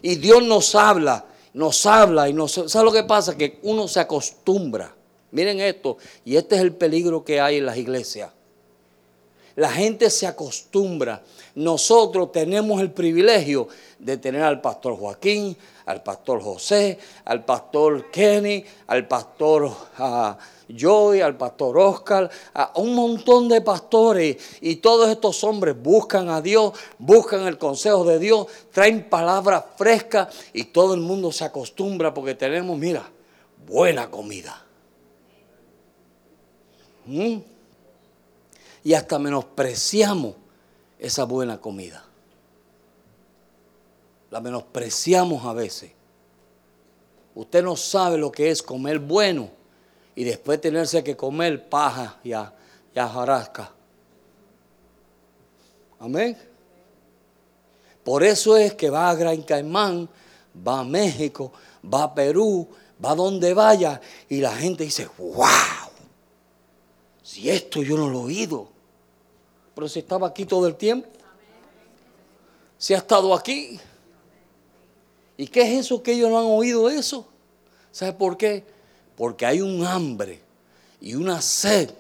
[0.04, 2.52] Y Dios nos habla nos habla y nos...
[2.52, 3.38] ¿Sabe lo que pasa?
[3.38, 4.96] Que uno se acostumbra.
[5.32, 8.32] Miren esto, y este es el peligro que hay en las iglesias.
[9.56, 11.22] La gente se acostumbra.
[11.56, 13.68] Nosotros tenemos el privilegio
[14.00, 19.72] de tener al pastor Joaquín, al pastor José, al pastor Kenny, al pastor
[20.72, 24.38] ah, Joy, al pastor Oscar, a un montón de pastores.
[24.62, 30.34] Y todos estos hombres buscan a Dios, buscan el consejo de Dios, traen palabras frescas
[30.54, 33.10] y todo el mundo se acostumbra porque tenemos, mira,
[33.68, 34.66] buena comida.
[37.06, 37.38] ¿Mm?
[38.84, 40.36] Y hasta menospreciamos
[40.98, 42.06] esa buena comida.
[44.30, 45.92] La menospreciamos a veces.
[47.36, 49.61] Usted no sabe lo que es comer bueno
[50.16, 52.54] y después tenerse que comer paja y, a,
[52.96, 53.72] jarasca.
[56.00, 56.38] Amén.
[58.04, 60.10] Por eso es que va a Gran Caimán,
[60.68, 61.52] va a México,
[61.86, 62.68] va a Perú,
[63.04, 65.92] va a donde vaya y la gente dice, wow,
[67.22, 68.68] si esto yo no lo he oído,
[69.76, 71.08] pero si estaba aquí todo el tiempo,
[72.78, 73.80] si ha estado aquí.
[75.38, 77.28] ¿Y qué es eso que ellos no han oído eso?
[77.92, 78.64] ¿Sabe por qué?
[79.16, 80.40] Porque hay un hambre
[81.00, 81.92] y una sed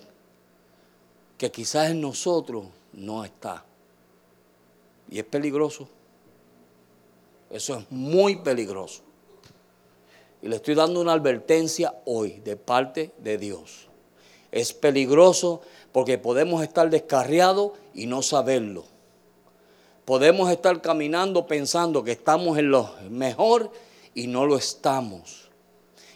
[1.37, 3.65] que quizás en nosotros no está.
[5.09, 5.87] Y es peligroso.
[7.49, 9.01] Eso es muy peligroso.
[10.41, 13.87] Y le estoy dando una advertencia hoy de parte de Dios.
[14.51, 18.85] Es peligroso porque podemos estar descarriados y no saberlo.
[20.05, 23.71] Podemos estar caminando pensando que estamos en lo mejor
[24.13, 25.50] y no lo estamos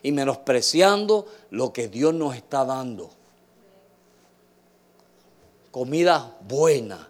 [0.06, 3.10] y menospreciando lo que Dios nos está dando.
[5.72, 7.08] Comida buena,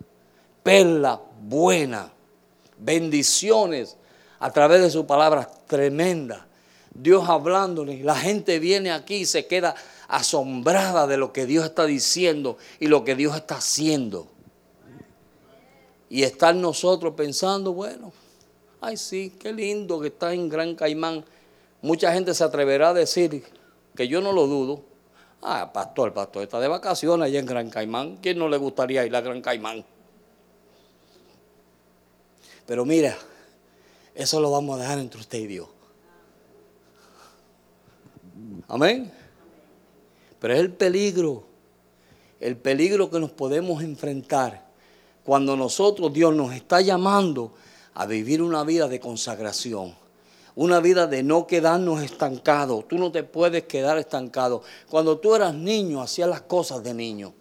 [0.63, 2.09] perla buena,
[2.77, 3.97] bendiciones
[4.39, 6.47] a través de su palabra tremenda.
[6.93, 9.75] Dios hablándonos, la gente viene aquí y se queda
[10.07, 14.27] asombrada de lo que Dios está diciendo y lo que Dios está haciendo.
[16.09, 18.13] Y estar nosotros pensando, bueno,
[18.79, 21.25] ay sí, qué lindo que está en Gran Caimán.
[21.85, 23.43] Mucha gente se atreverá a decir,
[23.95, 24.81] que yo no lo dudo,
[25.43, 28.17] ah, pastor, pastor, está de vacaciones allá en Gran Caimán.
[28.17, 29.85] ¿Quién no le gustaría ir a Gran Caimán?
[32.65, 33.15] Pero mira,
[34.15, 35.67] eso lo vamos a dejar entre usted y Dios.
[38.67, 39.11] Amén.
[40.39, 41.43] Pero es el peligro,
[42.39, 44.65] el peligro que nos podemos enfrentar
[45.23, 47.53] cuando nosotros, Dios nos está llamando
[47.93, 50.03] a vivir una vida de consagración
[50.55, 52.87] una vida de no quedarnos estancados.
[52.87, 54.63] Tú no te puedes quedar estancado.
[54.89, 57.33] Cuando tú eras niño, hacías las cosas de niño.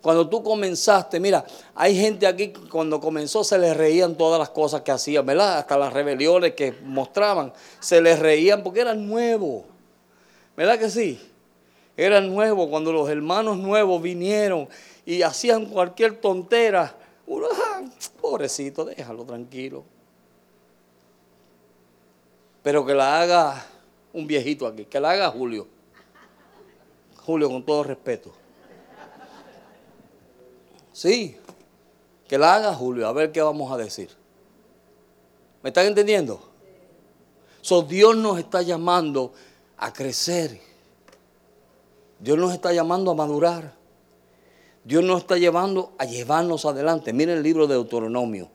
[0.00, 4.50] Cuando tú comenzaste, mira, hay gente aquí que cuando comenzó se les reían todas las
[4.50, 5.58] cosas que hacían, ¿verdad?
[5.58, 9.64] Hasta las rebeliones que mostraban, se les reían porque eran nuevos.
[10.56, 11.20] ¿Verdad que sí?
[11.96, 14.68] Eran nuevos cuando los hermanos nuevos vinieron
[15.04, 16.94] y hacían cualquier tontera.
[17.26, 17.82] Uno, ah,
[18.20, 19.95] pobrecito, déjalo tranquilo.
[22.66, 23.64] Pero que la haga
[24.12, 25.68] un viejito aquí, que la haga Julio.
[27.24, 28.32] Julio, con todo respeto.
[30.92, 31.36] Sí,
[32.26, 34.10] que la haga Julio, a ver qué vamos a decir.
[35.62, 36.40] ¿Me están entendiendo?
[37.60, 39.32] So, Dios nos está llamando
[39.76, 40.60] a crecer.
[42.18, 43.74] Dios nos está llamando a madurar.
[44.82, 47.12] Dios nos está llevando a llevarnos adelante.
[47.12, 48.50] Miren el libro de Deuteronomio.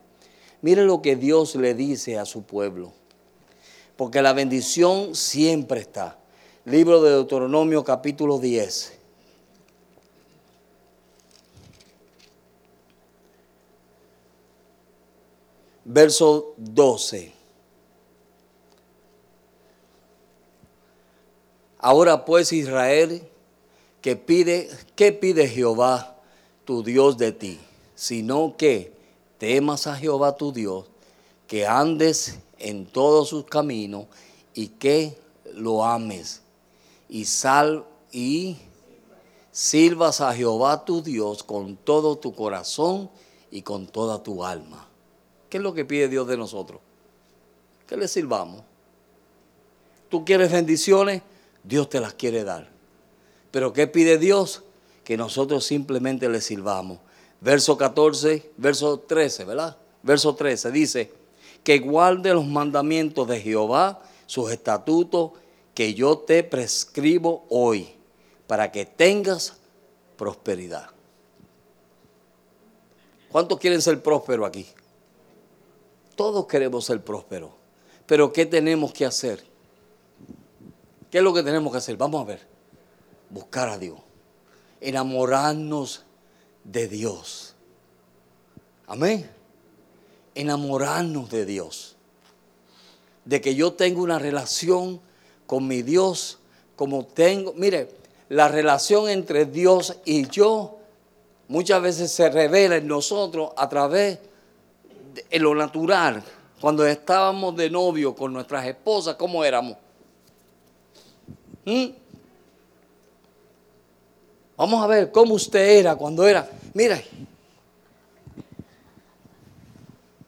[0.60, 2.92] Miren lo que Dios le dice a su pueblo.
[4.02, 6.18] Porque la bendición siempre está.
[6.64, 8.94] Libro de Deuteronomio capítulo 10.
[15.84, 17.32] Verso 12.
[21.78, 23.22] Ahora pues Israel,
[24.00, 26.16] que pide, ¿qué pide Jehová
[26.64, 27.60] tu Dios de ti?
[27.94, 28.92] Sino que
[29.38, 30.86] temas a Jehová tu Dios,
[31.46, 34.06] que andes en todos sus caminos
[34.54, 35.18] y que
[35.54, 36.42] lo ames
[37.08, 38.56] y sal y
[39.50, 43.10] sirvas a Jehová tu Dios con todo tu corazón
[43.50, 44.88] y con toda tu alma.
[45.50, 46.80] ¿Qué es lo que pide Dios de nosotros?
[47.86, 48.62] Que le sirvamos.
[50.08, 51.22] ¿Tú quieres bendiciones?
[51.64, 52.70] Dios te las quiere dar.
[53.50, 54.62] Pero ¿qué pide Dios?
[55.04, 56.98] Que nosotros simplemente le sirvamos.
[57.40, 59.76] Verso 14, verso 13, ¿verdad?
[60.02, 61.12] Verso 13 dice,
[61.64, 65.32] que guarde los mandamientos de Jehová, sus estatutos,
[65.74, 67.88] que yo te prescribo hoy,
[68.46, 69.56] para que tengas
[70.16, 70.90] prosperidad.
[73.30, 74.66] ¿Cuántos quieren ser prósperos aquí?
[76.16, 77.50] Todos queremos ser prósperos.
[78.06, 79.42] Pero ¿qué tenemos que hacer?
[81.10, 81.96] ¿Qué es lo que tenemos que hacer?
[81.96, 82.46] Vamos a ver.
[83.30, 83.98] Buscar a Dios.
[84.80, 86.04] Enamorarnos
[86.64, 87.54] de Dios.
[88.86, 89.41] Amén.
[90.34, 91.96] Enamorarnos de Dios.
[93.24, 95.00] De que yo tengo una relación
[95.46, 96.38] con mi Dios
[96.76, 97.52] como tengo.
[97.54, 97.90] Mire,
[98.28, 100.78] la relación entre Dios y yo
[101.48, 104.18] muchas veces se revela en nosotros a través
[105.30, 106.22] de lo natural.
[106.60, 109.76] Cuando estábamos de novio con nuestras esposas, ¿cómo éramos?
[111.64, 111.86] ¿Mm?
[114.56, 116.48] Vamos a ver cómo usted era cuando era.
[116.72, 117.02] Mira.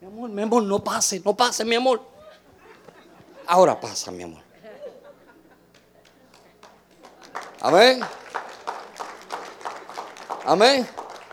[0.01, 2.01] Mi amor, mi amor, no pase, no pase, mi amor.
[3.47, 4.43] Ahora pasa, mi amor.
[7.61, 8.01] Amén.
[10.45, 10.87] Amén.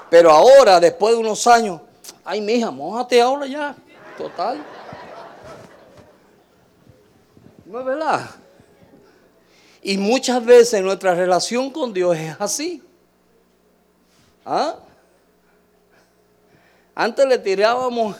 [0.09, 1.81] Pero ahora, después de unos años,
[2.25, 3.75] ay, mija, mojate ahora ya.
[4.17, 4.63] Total.
[7.65, 8.29] ¿No es verdad?
[9.83, 12.83] Y muchas veces nuestra relación con Dios es así.
[14.45, 14.75] ¿Ah?
[16.95, 18.15] Antes le tirábamos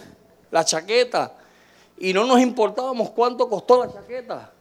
[0.51, 1.35] la chaqueta
[1.97, 4.51] y no nos importábamos cuánto costó la chaqueta.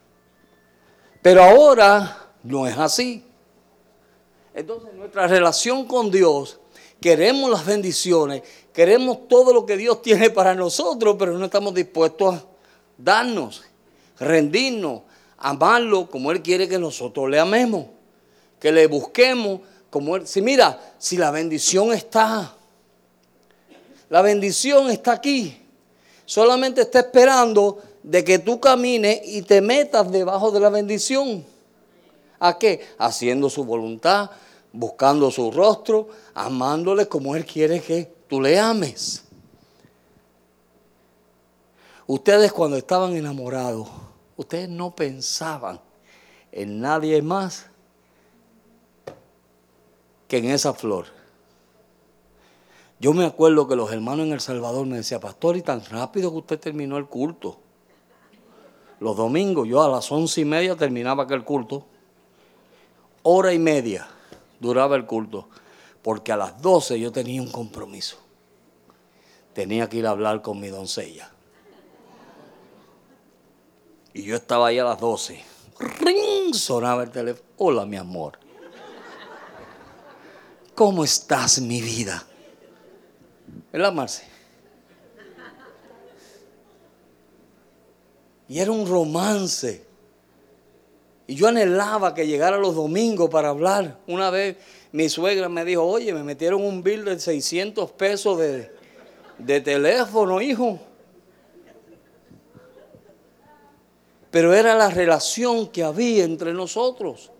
[1.22, 3.24] Pero ahora no es así.
[4.54, 6.60] Entonces nuestra relación con Dios,
[7.00, 12.34] queremos las bendiciones, queremos todo lo que Dios tiene para nosotros, pero no estamos dispuestos
[12.34, 12.44] a
[12.98, 13.62] darnos,
[14.18, 15.02] rendirnos,
[15.38, 17.86] amarlo como Él quiere que nosotros le amemos,
[18.58, 20.26] que le busquemos como Él.
[20.26, 22.54] Si mira, si la bendición está,
[24.08, 25.56] la bendición está aquí,
[26.30, 31.44] solamente está esperando de que tú camines y te metas debajo de la bendición.
[32.38, 32.86] ¿A qué?
[32.98, 34.30] Haciendo su voluntad,
[34.72, 39.24] buscando su rostro, amándole como Él quiere que tú le ames.
[42.06, 43.88] Ustedes cuando estaban enamorados,
[44.36, 45.80] ustedes no pensaban
[46.52, 47.66] en nadie más
[50.28, 51.06] que en esa flor.
[53.00, 56.30] Yo me acuerdo que los hermanos en El Salvador me decían, pastor, y tan rápido
[56.30, 57.58] que usted terminó el culto.
[59.00, 61.86] Los domingos yo a las once y media terminaba aquel culto.
[63.22, 64.06] Hora y media
[64.60, 65.48] duraba el culto.
[66.02, 68.18] Porque a las doce yo tenía un compromiso.
[69.54, 71.32] Tenía que ir a hablar con mi doncella.
[74.12, 75.42] Y yo estaba ahí a las 12.
[76.00, 76.52] ¡Ring!
[76.52, 77.48] Sonaba el teléfono.
[77.56, 78.38] Hola, mi amor.
[80.74, 82.26] ¿Cómo estás, mi vida?
[83.72, 84.24] ¿Verdad, Marce?
[88.48, 89.84] Y era un romance.
[91.26, 93.98] Y yo anhelaba que llegara los domingos para hablar.
[94.08, 94.56] Una vez
[94.90, 98.72] mi suegra me dijo, oye, me metieron un bill de 600 pesos de,
[99.38, 100.80] de teléfono, hijo.
[104.30, 107.30] pero era la relación que había entre nosotros.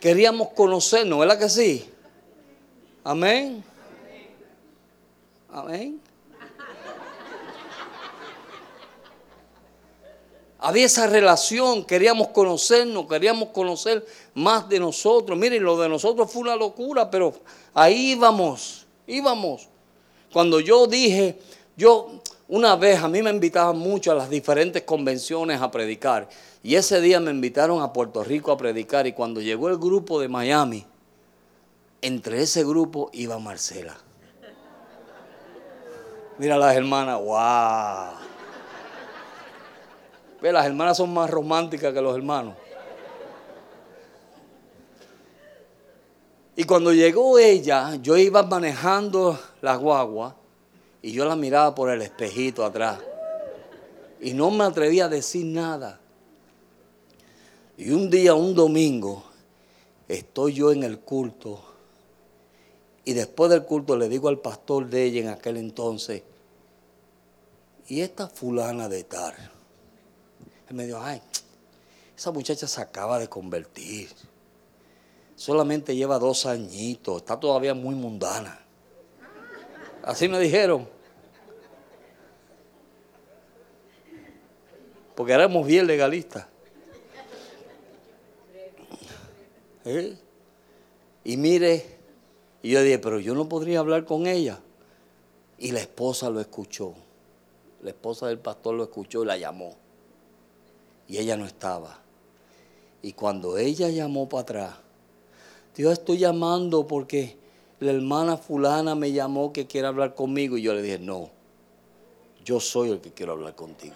[0.00, 1.88] Queríamos conocernos, ¿verdad que sí?
[3.04, 3.64] Amén.
[5.58, 6.00] Amén.
[10.60, 15.36] Había esa relación, queríamos conocernos, queríamos conocer más de nosotros.
[15.36, 17.32] Miren, lo de nosotros fue una locura, pero
[17.74, 19.68] ahí íbamos, íbamos.
[20.32, 21.40] Cuando yo dije,
[21.76, 26.28] yo una vez a mí me invitaban mucho a las diferentes convenciones a predicar.
[26.62, 29.08] Y ese día me invitaron a Puerto Rico a predicar.
[29.08, 30.86] Y cuando llegó el grupo de Miami,
[32.00, 33.96] entre ese grupo iba Marcela.
[36.38, 38.28] Mira las hermanas, wow.
[40.40, 42.54] Ve, las hermanas son más románticas que los hermanos.
[46.54, 50.36] Y cuando llegó ella, yo iba manejando la guagua
[51.02, 52.98] y yo la miraba por el espejito atrás.
[54.20, 56.00] Y no me atrevía a decir nada.
[57.76, 59.24] Y un día, un domingo,
[60.08, 61.67] estoy yo en el culto.
[63.08, 66.24] Y después del culto le digo al pastor de ella en aquel entonces,
[67.86, 69.32] ¿y esta fulana de tal?
[70.68, 71.22] Él me dijo, ay,
[72.14, 74.10] esa muchacha se acaba de convertir.
[75.36, 78.60] Solamente lleva dos añitos, está todavía muy mundana.
[80.02, 80.86] Así me dijeron.
[85.14, 86.44] Porque éramos bien legalistas.
[89.86, 90.14] ¿Eh?
[91.24, 91.97] Y mire,
[92.62, 94.60] y yo dije, pero yo no podría hablar con ella.
[95.58, 96.94] Y la esposa lo escuchó.
[97.82, 99.76] La esposa del pastor lo escuchó y la llamó
[101.08, 101.98] y ella no estaba.
[103.02, 104.74] Y cuando ella llamó para atrás,
[105.74, 107.36] Dios estoy llamando porque
[107.80, 111.30] la hermana fulana me llamó que quiere hablar conmigo y yo le dije, no,
[112.44, 113.94] yo soy el que quiero hablar contigo.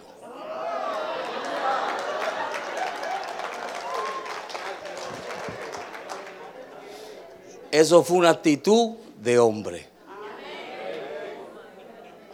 [7.73, 9.87] Eso fue una actitud de hombre.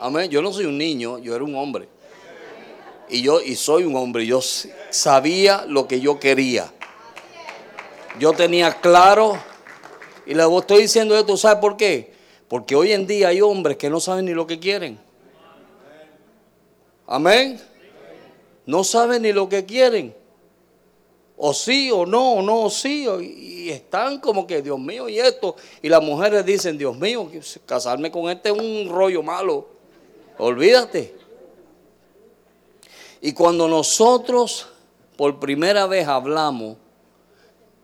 [0.01, 0.29] Amén.
[0.31, 1.89] Yo no soy un niño, yo era un hombre.
[3.09, 4.41] Y yo, y soy un hombre, yo
[4.91, 6.71] sabía lo que yo quería.
[8.19, 9.39] Yo tenía claro,
[10.27, 12.13] y le estoy diciendo esto, ¿sabe por qué?
[12.49, 14.99] Porque hoy en día hay hombres que no saben ni lo que quieren.
[17.07, 17.61] Amén.
[18.67, 20.18] No saben ni lo que quieren.
[21.41, 23.07] O sí, o no, o no, o sí.
[23.23, 25.55] Y están como que, Dios mío, y esto.
[25.81, 27.31] Y las mujeres dicen, Dios mío,
[27.65, 29.69] casarme con este es un rollo malo.
[30.37, 31.15] Olvídate.
[33.21, 34.67] Y cuando nosotros
[35.17, 36.77] por primera vez hablamos,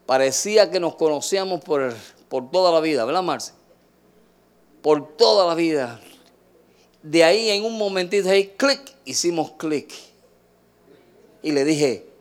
[0.06, 1.94] parecía que nos conocíamos por,
[2.28, 3.52] por toda la vida, ¿verdad, Marce?
[4.82, 6.00] Por toda la vida.
[7.02, 9.92] De ahí en un momentito, ahí, clic, hicimos clic.
[11.42, 12.13] Y le dije,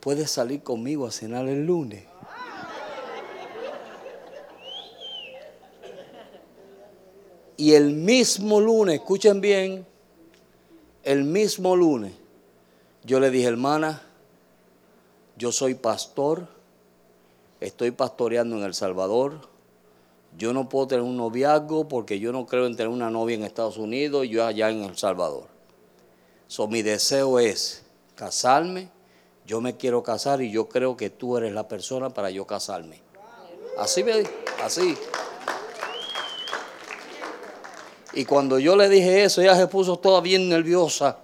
[0.00, 2.04] ¿puedes salir conmigo a cenar el lunes?
[7.56, 9.86] Y el mismo lunes, escuchen bien,
[11.02, 12.14] el mismo lunes,
[13.04, 14.02] yo le dije, hermana,
[15.36, 16.48] yo soy pastor,
[17.60, 19.48] estoy pastoreando en El Salvador,
[20.38, 23.44] yo no puedo tener un noviazgo porque yo no creo en tener una novia en
[23.44, 25.44] Estados Unidos y yo allá en El Salvador.
[26.46, 27.84] So, mi deseo es
[28.14, 28.88] casarme,
[29.50, 33.02] yo me quiero casar y yo creo que tú eres la persona para yo casarme.
[33.76, 34.22] Así me
[34.62, 34.96] así.
[38.12, 41.18] Y cuando yo le dije eso, ella se puso toda bien nerviosa.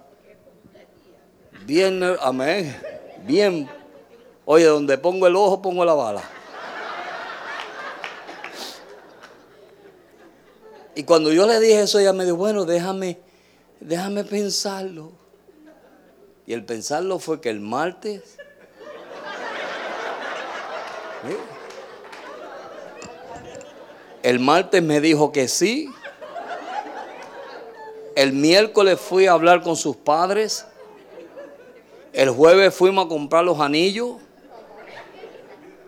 [1.63, 2.75] Bien, amén.
[3.23, 3.69] Bien.
[4.43, 6.23] Oye, donde pongo el ojo, pongo la bala.
[10.95, 13.19] Y cuando yo le dije eso, ella me dijo, bueno, déjame,
[13.79, 15.16] déjame pensarlo.
[16.47, 18.37] Y el pensarlo fue que el martes...
[24.23, 25.89] El martes me dijo que sí.
[28.15, 30.65] El miércoles fui a hablar con sus padres.
[32.13, 34.15] El jueves fuimos a comprar los anillos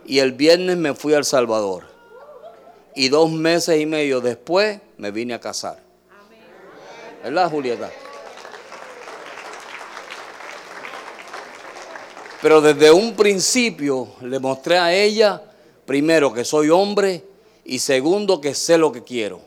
[0.05, 1.85] y el viernes me fui al Salvador.
[2.95, 5.79] Y dos meses y medio después me vine a casar.
[7.23, 7.89] ¿Verdad, Julieta?
[12.41, 15.41] Pero desde un principio le mostré a ella,
[15.85, 17.23] primero, que soy hombre
[17.65, 19.41] y segundo, que sé lo que quiero.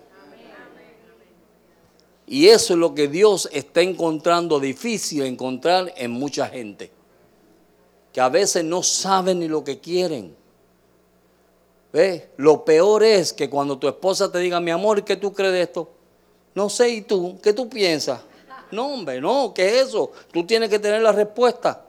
[2.26, 6.90] Y eso es lo que Dios está encontrando difícil encontrar en mucha gente.
[8.12, 10.34] Que a veces no saben ni lo que quieren.
[11.92, 12.30] ¿Ve?
[12.36, 15.62] Lo peor es que cuando tu esposa te diga, mi amor, ¿qué tú crees de
[15.62, 15.90] esto?
[16.54, 17.38] No sé, ¿y tú?
[17.42, 18.20] ¿Qué tú piensas?
[18.70, 20.12] No, hombre, no, ¿qué es eso?
[20.32, 21.86] Tú tienes que tener la respuesta.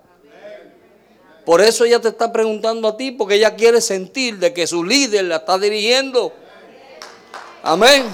[1.46, 4.84] Por eso ella te está preguntando a ti, porque ella quiere sentir de que su
[4.84, 6.32] líder la está dirigiendo.
[7.62, 8.06] Amén.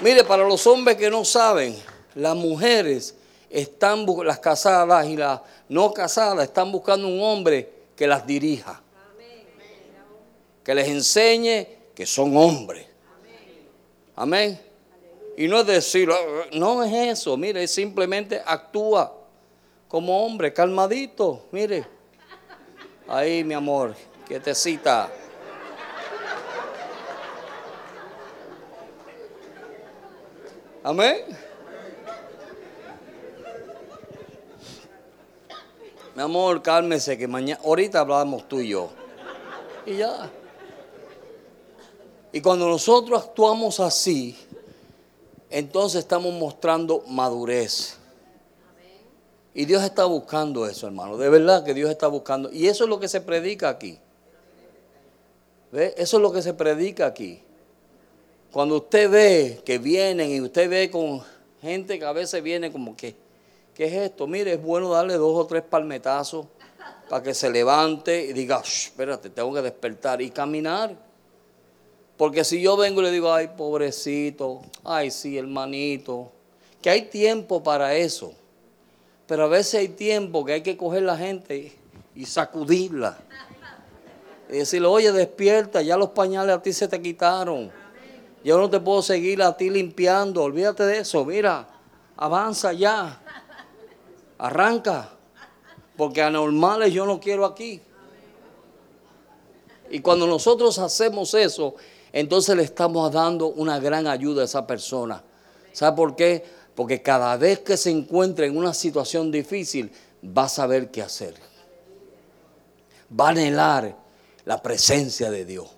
[0.00, 1.76] Mire, para los hombres que no saben,
[2.14, 3.14] las mujeres
[3.48, 8.82] están las casadas y las no casadas están buscando un hombre que las dirija.
[10.64, 12.86] Que les enseñe que son hombres.
[14.16, 14.60] Amén.
[15.36, 19.15] Y no es decir, ah, no es eso, mire, simplemente actúa
[19.96, 21.86] como hombre, calmadito, mire.
[23.08, 23.94] Ahí, mi amor,
[24.28, 25.10] que te cita.
[30.84, 31.24] Amén.
[36.14, 38.90] Mi amor, cálmese que mañana, ahorita hablamos tú y yo.
[39.86, 40.30] Y ya.
[42.32, 44.36] Y cuando nosotros actuamos así,
[45.48, 47.98] entonces estamos mostrando madurez.
[49.58, 51.16] Y Dios está buscando eso, hermano.
[51.16, 52.52] De verdad que Dios está buscando.
[52.52, 53.98] Y eso es lo que se predica aquí.
[55.72, 55.94] ¿Ve?
[55.96, 57.40] Eso es lo que se predica aquí.
[58.52, 61.22] Cuando usted ve que vienen y usted ve con
[61.62, 63.16] gente que a veces viene como que,
[63.74, 64.26] ¿qué es esto?
[64.26, 66.44] Mire, es bueno darle dos o tres palmetazos
[67.08, 70.94] para que se levante y diga, espérate, tengo que despertar y caminar.
[72.18, 76.30] Porque si yo vengo y le digo, ay, pobrecito, ay, sí, hermanito,
[76.82, 78.34] que hay tiempo para eso.
[79.26, 81.76] Pero a veces hay tiempo que hay que coger la gente
[82.14, 83.18] y sacudirla.
[84.48, 87.70] Y decirle, oye, despierta, ya los pañales a ti se te quitaron.
[88.44, 91.66] Yo no te puedo seguir a ti limpiando, olvídate de eso, mira,
[92.16, 93.20] avanza ya,
[94.38, 95.10] arranca,
[95.96, 97.80] porque anormales yo no quiero aquí.
[99.90, 101.74] Y cuando nosotros hacemos eso,
[102.12, 105.22] entonces le estamos dando una gran ayuda a esa persona.
[105.72, 106.44] ¿Sabe por qué?
[106.76, 109.90] Porque cada vez que se encuentra en una situación difícil,
[110.22, 111.34] va a saber qué hacer.
[113.18, 113.96] Va a anhelar
[114.44, 115.68] la presencia de Dios.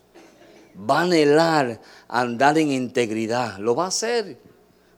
[0.78, 3.58] Va a anhelar andar en integridad.
[3.58, 4.38] Lo va a hacer.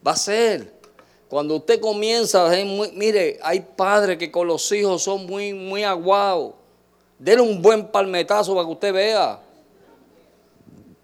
[0.05, 0.81] Va a hacer.
[1.29, 2.51] Cuando usted comienza,
[2.95, 6.55] mire, hay padres que con los hijos son muy, muy aguados.
[7.19, 9.41] Denle un buen palmetazo para que usted vea.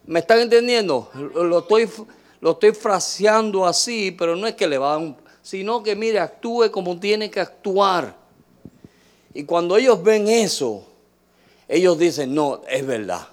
[0.07, 1.11] ¿Me están entendiendo?
[1.15, 1.89] Lo estoy,
[2.47, 6.21] lo estoy fraseando así, pero no es que le va a un, sino que mire,
[6.21, 8.15] actúe como tiene que actuar.
[9.35, 10.87] Y cuando ellos ven eso,
[11.67, 13.27] ellos dicen, no, es verdad,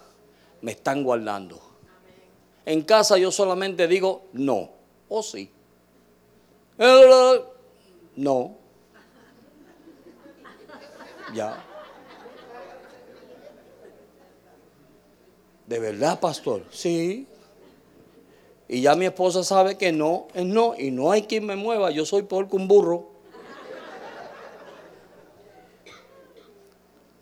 [0.62, 1.62] me están guardando.
[2.66, 4.72] En casa yo solamente digo no
[5.10, 5.52] o sí.
[8.16, 8.58] No.
[11.36, 11.64] Ya.
[15.68, 16.64] ¿De verdad, pastor?
[16.72, 17.28] Sí.
[18.74, 21.92] Y ya mi esposa sabe que no es no y no hay quien me mueva.
[21.92, 23.08] Yo soy por un burro.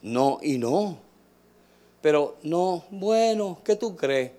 [0.02, 0.98] No y no.
[2.02, 4.32] Pero no, bueno, ¿qué tú crees?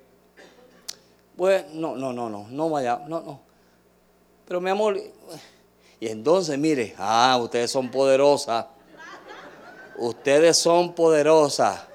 [1.36, 3.40] Bueno, no, no, no, no, no vaya, no, no.
[4.46, 4.98] Pero mi amor,
[6.00, 8.68] y entonces mire, ah, ustedes son poderosas.
[9.98, 11.92] Ustedes son poderosas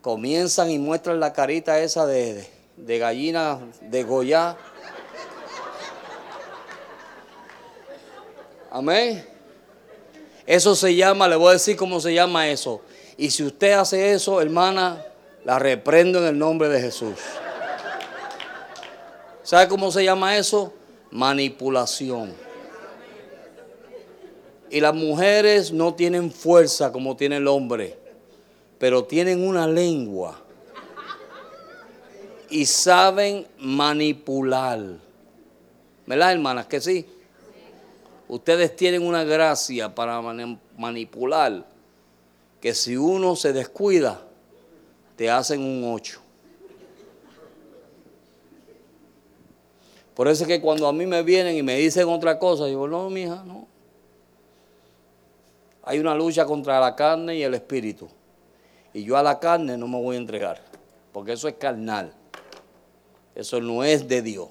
[0.00, 4.56] comienzan y muestran la carita esa de, de, gallina de Goya.
[8.70, 9.26] Amén.
[10.46, 12.80] Eso se llama, le voy a decir cómo se llama eso.
[13.16, 15.04] Y si usted hace eso, hermana,
[15.44, 17.16] la reprendo en el nombre de Jesús.
[19.42, 20.72] ¿Sabe cómo se llama eso?
[21.10, 22.34] Manipulación.
[24.70, 28.06] Y las mujeres no tienen fuerza como tiene el hombre
[28.78, 30.42] pero tienen una lengua
[32.56, 34.80] y saben manipular.
[36.06, 36.64] ¿Verdad, hermanas?
[36.64, 37.04] Que sí.
[38.28, 40.22] Ustedes tienen una gracia para
[40.78, 41.66] manipular
[42.58, 44.22] que si uno se descuida,
[45.16, 46.22] te hacen un ocho.
[50.14, 52.68] Por eso es que cuando a mí me vienen y me dicen otra cosa, yo
[52.68, 53.68] digo, no, mija, no.
[55.82, 58.08] Hay una lucha contra la carne y el espíritu.
[58.94, 60.62] Y yo a la carne no me voy a entregar,
[61.12, 62.14] porque eso es carnal.
[63.36, 64.48] Eso no es de Dios.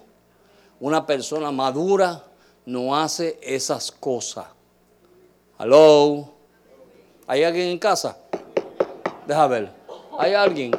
[0.79, 2.23] Una persona madura
[2.67, 4.45] no hace esas cosas.
[5.57, 6.31] Hello.
[7.25, 8.15] ¿Hay alguien en casa?
[9.25, 9.71] Deja ver.
[10.19, 10.71] ¿Hay alguien?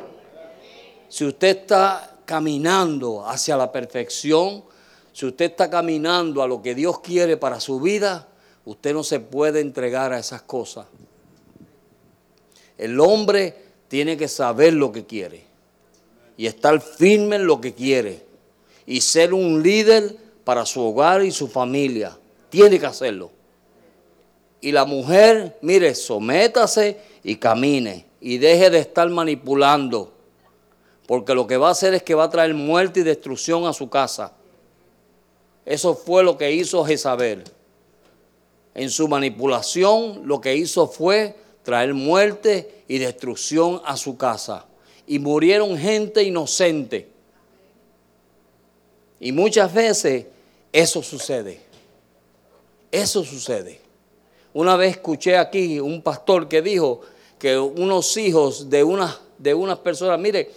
[1.09, 4.63] Si usted está caminando hacia la perfección,
[5.13, 8.29] si usted está caminando a lo que Dios quiere para su vida,
[8.65, 10.87] usted no se puede entregar a esas cosas.
[12.79, 15.56] El hombre tiene que saber lo que quiere
[16.37, 18.25] y estar firme en lo que quiere
[18.87, 22.17] y ser un líder para su hogar y su familia.
[22.51, 23.31] Tiene que hacerlo.
[24.61, 30.13] Y la mujer, mire, sométase y camine y deje de estar manipulando.
[31.07, 33.73] Porque lo que va a hacer es que va a traer muerte y destrucción a
[33.73, 34.33] su casa.
[35.65, 37.45] Eso fue lo que hizo Jezabel.
[38.75, 44.67] En su manipulación lo que hizo fue traer muerte y destrucción a su casa.
[45.07, 47.09] Y murieron gente inocente.
[49.21, 50.27] Y muchas veces
[50.73, 51.61] eso sucede.
[52.91, 53.81] Eso sucede.
[54.53, 57.03] Una vez escuché aquí un pastor que dijo
[57.39, 60.51] que unos hijos de unas de unas personas, mire,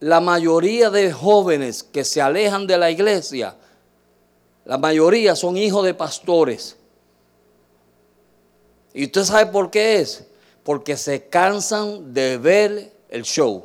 [0.00, 3.56] la mayoría de jóvenes que se alejan de la iglesia,
[4.64, 6.76] la mayoría son hijos de pastores.
[8.92, 10.24] ¿Y usted sabe por qué es?
[10.62, 13.64] Porque se cansan de ver el show.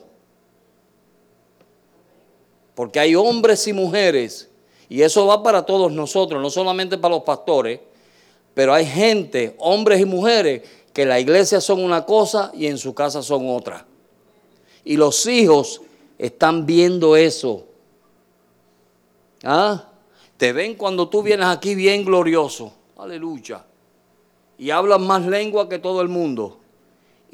[2.74, 4.50] Porque hay hombres y mujeres,
[4.89, 7.80] y eso va para todos nosotros, no solamente para los pastores,
[8.54, 12.93] pero hay gente, hombres y mujeres, que la iglesia son una cosa y en su
[12.93, 13.86] casa son otra.
[14.84, 15.82] Y los hijos
[16.18, 17.66] están viendo eso.
[19.43, 19.89] ¿Ah?
[20.38, 22.74] Te ven cuando tú vienes aquí bien glorioso.
[22.98, 23.66] Aleluya.
[24.58, 26.60] Y hablas más lengua que todo el mundo.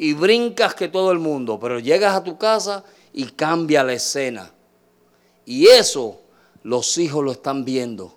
[0.01, 1.59] Y brincas que todo el mundo.
[1.59, 2.83] Pero llegas a tu casa
[3.13, 4.51] y cambia la escena.
[5.45, 6.19] Y eso
[6.63, 8.15] los hijos lo están viendo.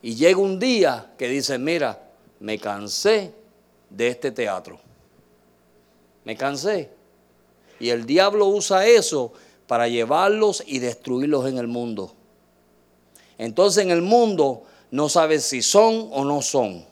[0.00, 2.00] Y llega un día que dicen, mira,
[2.38, 3.34] me cansé
[3.90, 4.78] de este teatro.
[6.24, 6.88] Me cansé.
[7.80, 9.32] Y el diablo usa eso
[9.66, 12.14] para llevarlos y destruirlos en el mundo.
[13.38, 14.62] Entonces en el mundo
[14.92, 16.86] no sabes si son o no son.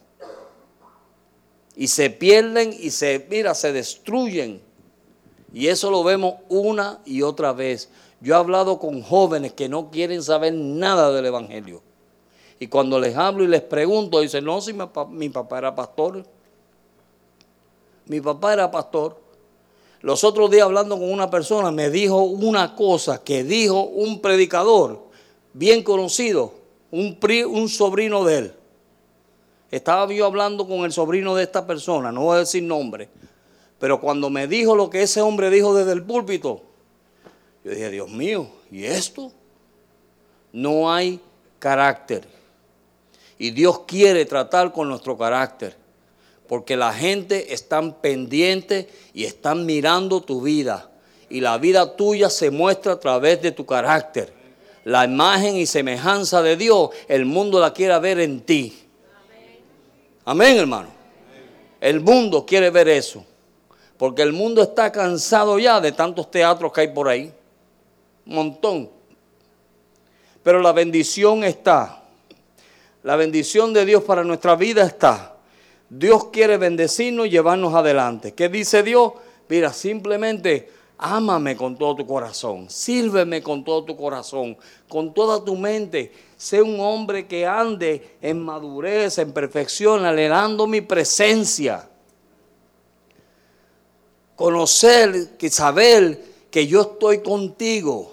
[1.77, 4.62] Y se pierden y se, mira, se destruyen.
[5.53, 7.91] Y eso lo vemos una y otra vez.
[8.20, 11.83] Yo he hablado con jóvenes que no quieren saber nada del Evangelio.
[12.59, 14.72] Y cuando les hablo y les pregunto, dicen, no, si
[15.11, 16.24] mi papá era pastor.
[18.07, 19.20] Mi papá era pastor.
[20.01, 25.07] Los otros días hablando con una persona me dijo una cosa que dijo un predicador
[25.53, 26.53] bien conocido,
[26.91, 27.18] un,
[27.51, 28.55] un sobrino de él.
[29.77, 33.11] Estaba yo hablando con el sobrino de esta persona, no voy a decir nombre,
[33.79, 36.62] pero cuando me dijo lo que ese hombre dijo desde el púlpito,
[37.62, 39.33] yo dije, Dios mío, ¿y esto?
[40.51, 41.20] No hay
[41.59, 42.27] carácter.
[43.39, 45.77] Y Dios quiere tratar con nuestro carácter
[46.49, 50.91] porque la gente está pendiente y están mirando tu vida.
[51.29, 54.33] Y la vida tuya se muestra a través de tu carácter.
[54.85, 58.86] La imagen y semejanza de Dios, el mundo la quiere ver en ti.
[60.27, 60.89] Amén, hermano.
[61.81, 63.24] El mundo quiere ver eso.
[63.97, 67.33] Porque el mundo está cansado ya de tantos teatros que hay por ahí.
[68.27, 68.91] Un montón.
[70.43, 72.03] Pero la bendición está.
[73.03, 75.33] La bendición de Dios para nuestra vida está
[75.89, 78.35] Dios quiere bendecirnos y llevarnos adelante.
[78.35, 79.12] ¿Qué dice Dios?
[79.49, 84.57] Mira, simplemente ámame con todo tu corazón, sírveme con todo tu corazón,
[84.89, 86.13] con toda tu mente.
[86.37, 91.89] Sé un hombre que ande en madurez, en perfección, anhelando mi presencia.
[94.35, 98.13] Conocer, que saber que yo estoy contigo.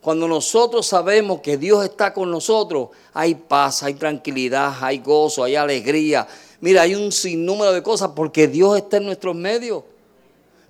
[0.00, 5.56] Cuando nosotros sabemos que Dios está con nosotros, hay paz, hay tranquilidad, hay gozo, hay
[5.56, 6.26] alegría.
[6.60, 9.82] Mira, hay un sinnúmero de cosas porque Dios está en nuestros medios.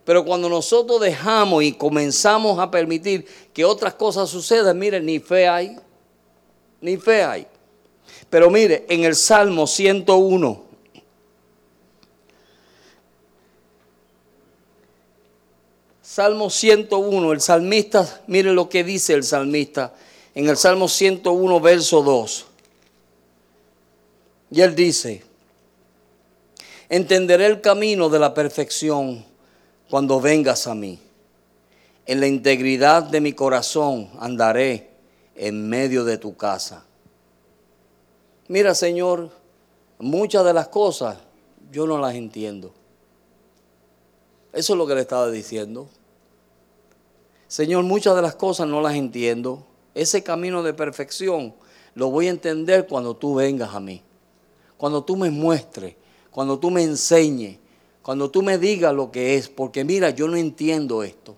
[0.08, 5.46] Pero cuando nosotros dejamos y comenzamos a permitir que otras cosas sucedan, mire, ni fe
[5.46, 5.76] hay,
[6.80, 7.46] ni fe hay.
[8.30, 10.64] Pero mire, en el Salmo 101,
[16.00, 19.92] Salmo 101, el salmista, mire lo que dice el salmista
[20.34, 22.46] en el Salmo 101, verso 2.
[24.52, 25.22] Y él dice,
[26.88, 29.27] entenderé el camino de la perfección
[29.90, 30.98] cuando vengas a mí.
[32.06, 34.90] En la integridad de mi corazón andaré
[35.34, 36.84] en medio de tu casa.
[38.48, 39.30] Mira, Señor,
[39.98, 41.18] muchas de las cosas
[41.70, 42.72] yo no las entiendo.
[44.52, 45.88] Eso es lo que le estaba diciendo.
[47.46, 49.64] Señor, muchas de las cosas no las entiendo.
[49.94, 51.54] Ese camino de perfección
[51.94, 54.02] lo voy a entender cuando tú vengas a mí.
[54.76, 55.96] Cuando tú me muestres,
[56.30, 57.58] cuando tú me enseñes,
[58.08, 59.50] cuando tú me digas lo que es.
[59.50, 61.36] Porque mira, yo no entiendo esto.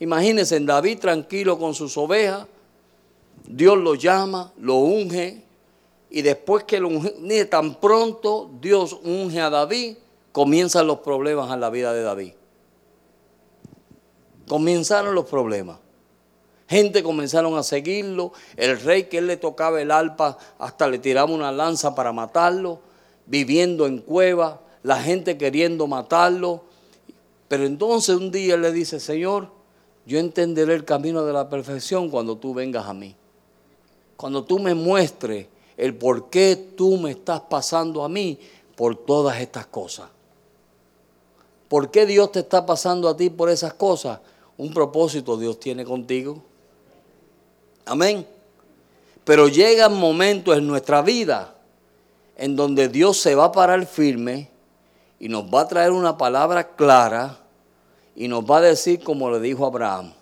[0.00, 2.48] Imagínense en David tranquilo con sus ovejas.
[3.46, 5.44] Dios lo llama, lo unge.
[6.10, 9.94] Y después que lo unge, tan pronto Dios unge a David,
[10.32, 12.32] comienzan los problemas en la vida de David
[14.48, 15.78] comenzaron los problemas.
[16.68, 18.32] Gente comenzaron a seguirlo.
[18.56, 22.80] El rey que él le tocaba el alpa hasta le tiraba una lanza para matarlo.
[23.26, 24.60] Viviendo en cueva.
[24.84, 26.62] La gente queriendo matarlo.
[27.48, 29.48] Pero entonces un día le dice, Señor,
[30.06, 33.16] yo entenderé el camino de la perfección cuando tú vengas a mí.
[34.16, 38.38] Cuando tú me muestres el por qué tú me estás pasando a mí
[38.76, 40.08] por todas estas cosas.
[41.68, 44.20] ¿Por qué Dios te está pasando a ti por esas cosas?
[44.56, 46.42] Un propósito Dios tiene contigo.
[47.86, 48.26] Amén.
[49.24, 51.56] Pero llegan momentos en nuestra vida
[52.36, 54.53] en donde Dios se va a parar firme
[55.18, 57.38] y nos va a traer una palabra clara
[58.16, 60.12] y nos va a decir como le dijo Abraham,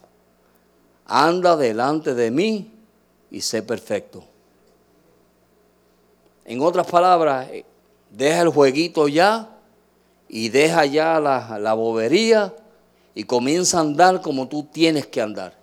[1.07, 2.71] anda delante de mí
[3.31, 4.25] y sé perfecto.
[6.45, 7.65] En otras palabras, eh,
[8.11, 9.49] deja el jueguito ya
[10.29, 12.55] y deja ya la, la bobería
[13.15, 15.55] y comienza a andar como tú tienes que andar.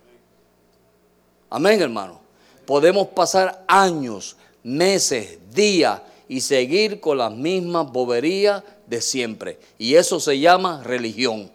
[1.49, 2.19] Amén, hermano.
[2.65, 9.59] Podemos pasar años, meses, días y seguir con las mismas boberías de siempre.
[9.77, 11.51] Y eso se llama religión.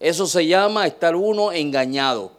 [0.00, 2.32] Eso se llama estar uno engañado.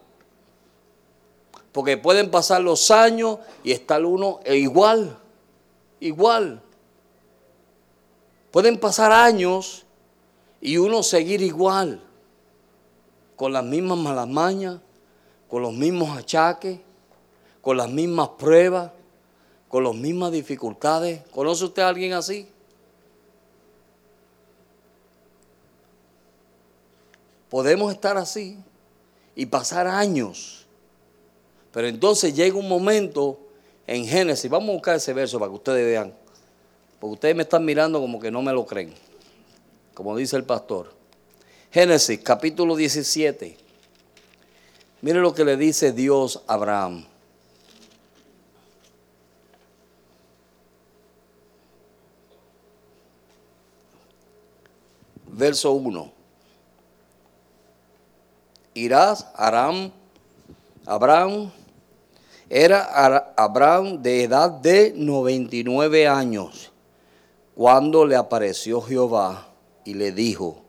[1.72, 5.18] Porque pueden pasar los años y estar uno igual,
[6.00, 6.62] igual.
[8.52, 9.86] Pueden pasar años
[10.60, 12.02] y uno seguir igual,
[13.36, 14.80] con las mismas malas mañas,
[15.48, 16.80] con los mismos achaques,
[17.62, 18.92] con las mismas pruebas,
[19.68, 21.22] con las mismas dificultades.
[21.32, 22.50] ¿Conoce usted a alguien así?
[27.50, 28.58] Podemos estar así
[29.36, 30.68] y pasar años.
[31.72, 33.40] Pero entonces llega un momento
[33.88, 36.14] en Génesis, vamos a buscar ese verso para que ustedes vean,
[37.00, 38.94] porque ustedes me están mirando como que no me lo creen,
[39.96, 40.94] como dice el pastor.
[41.72, 43.58] Génesis capítulo 17.
[45.02, 47.06] Mire lo que le dice Dios a Abraham.
[55.32, 56.19] Verso 1
[58.84, 59.92] irás, Aram,
[60.86, 61.52] Abraham,
[62.50, 66.72] era Abraham de edad de 99 años
[67.56, 69.48] cuando le apareció Jehová
[69.86, 70.62] y le dijo,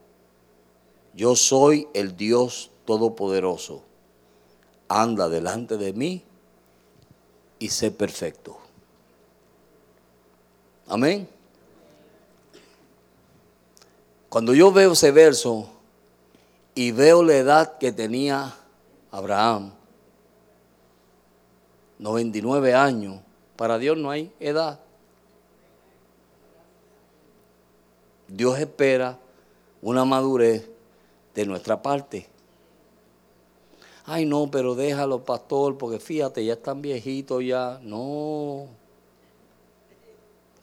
[1.14, 3.82] yo soy el Dios Todopoderoso,
[4.88, 6.24] anda delante de mí
[7.58, 8.58] y sé perfecto.
[10.88, 11.28] Amén.
[14.28, 15.68] Cuando yo veo ese verso,
[16.74, 18.54] y veo la edad que tenía
[19.10, 19.72] Abraham,
[21.98, 23.20] 99 años.
[23.56, 24.80] Para Dios no hay edad.
[28.26, 29.18] Dios espera
[29.82, 30.68] una madurez
[31.34, 32.26] de nuestra parte.
[34.06, 37.78] Ay, no, pero déjalo, pastor, porque fíjate, ya están viejitos ya.
[37.82, 38.66] No.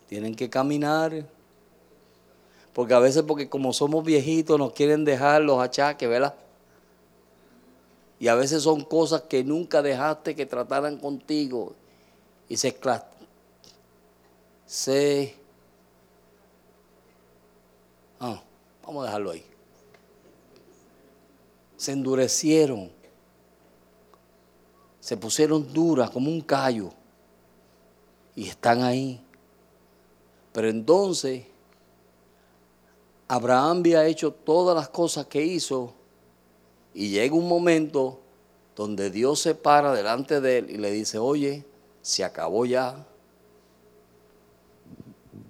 [0.08, 1.26] Tienen que caminar.
[2.78, 6.36] Porque a veces, porque como somos viejitos, nos quieren dejar los achaques, ¿verdad?
[8.20, 11.74] Y a veces son cosas que nunca dejaste que trataran contigo.
[12.48, 12.78] Y se,
[14.68, 15.36] se
[18.20, 18.44] ah,
[18.86, 19.44] vamos a dejarlo ahí.
[21.78, 22.92] Se endurecieron.
[25.00, 26.92] Se pusieron duras como un callo.
[28.36, 29.20] Y están ahí.
[30.54, 31.57] Pero entonces
[33.28, 35.94] Abraham había hecho todas las cosas que hizo
[36.94, 38.20] y llega un momento
[38.76, 41.66] donde Dios se para delante de él y le dice, oye,
[42.02, 43.06] se acabó ya,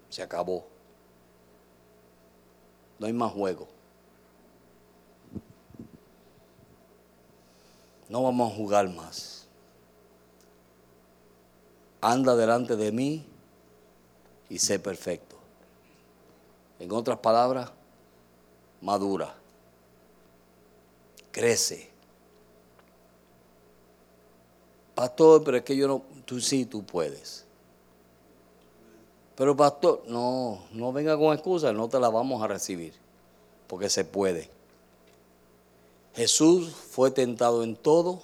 [0.10, 0.66] se acabó,
[2.98, 3.68] no hay más juego.
[8.10, 9.46] No vamos a jugar más.
[12.00, 13.26] Anda delante de mí
[14.50, 15.27] y sé perfecto.
[16.80, 17.72] En otras palabras,
[18.82, 19.36] madura,
[21.32, 21.90] crece.
[24.94, 27.46] Pastor, pero es que yo no, tú sí, tú puedes.
[29.36, 32.94] Pero pastor, no, no venga con excusas, no te la vamos a recibir,
[33.68, 34.50] porque se puede.
[36.16, 38.22] Jesús fue tentado en todo,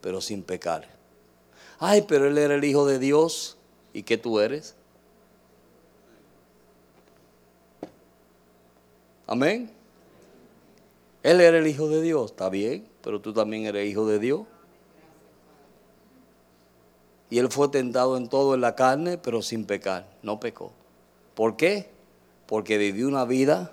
[0.00, 0.88] pero sin pecar.
[1.78, 3.56] Ay, pero él era el Hijo de Dios,
[3.92, 4.75] ¿y qué tú eres?
[9.26, 9.70] Amén.
[11.22, 14.42] Él era el Hijo de Dios, está bien, pero tú también eres Hijo de Dios.
[17.28, 20.70] Y él fue tentado en todo en la carne, pero sin pecar, no pecó.
[21.34, 21.90] ¿Por qué?
[22.46, 23.72] Porque vivió una vida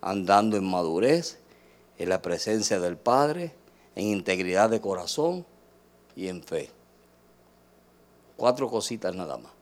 [0.00, 1.38] andando en madurez,
[1.98, 3.54] en la presencia del Padre,
[3.94, 5.44] en integridad de corazón
[6.16, 6.70] y en fe.
[8.38, 9.52] Cuatro cositas nada más.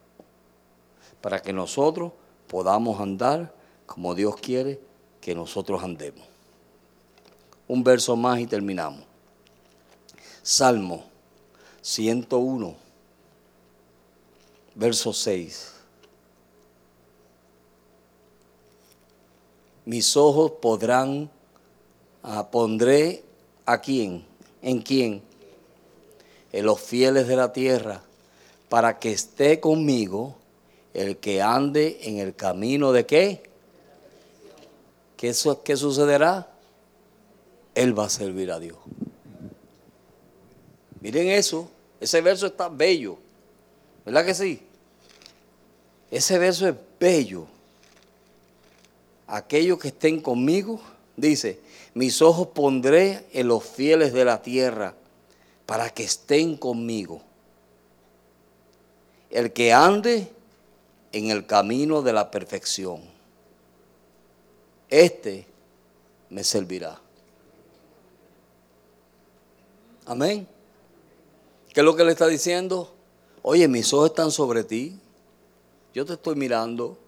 [1.20, 2.12] Para que nosotros
[2.46, 3.52] podamos andar
[3.86, 4.80] como Dios quiere
[5.20, 6.26] que nosotros andemos.
[7.68, 9.04] Un verso más y terminamos.
[10.42, 11.04] Salmo
[11.82, 12.74] 101.
[14.74, 15.74] verso 6.
[19.84, 21.30] Mis ojos podrán,
[22.22, 23.24] ah, pondré
[23.66, 24.24] a quién,
[24.62, 25.22] en quién,
[26.52, 28.02] en los fieles de la tierra,
[28.68, 30.36] para que esté conmigo
[30.94, 33.49] el que ande en el camino de qué?
[35.20, 36.48] ¿Qué, qué sucederá?
[37.74, 38.78] Él va a servir a Dios.
[41.02, 41.68] Miren eso,
[42.00, 43.18] ese verso está bello,
[44.06, 44.62] ¿verdad que sí?
[46.10, 47.46] Ese verso es bello.
[49.26, 50.80] Aquellos que estén conmigo,
[51.18, 51.60] dice,
[51.92, 54.94] mis ojos pondré en los fieles de la tierra
[55.66, 57.20] para que estén conmigo.
[59.28, 60.32] El que ande
[61.12, 63.19] en el camino de la perfección,
[64.90, 65.46] este
[66.28, 67.00] me servirá.
[70.06, 70.46] Amén.
[71.72, 72.92] ¿Qué es lo que le está diciendo?
[73.42, 74.98] Oye, mis ojos están sobre ti.
[75.94, 76.98] Yo te estoy mirando.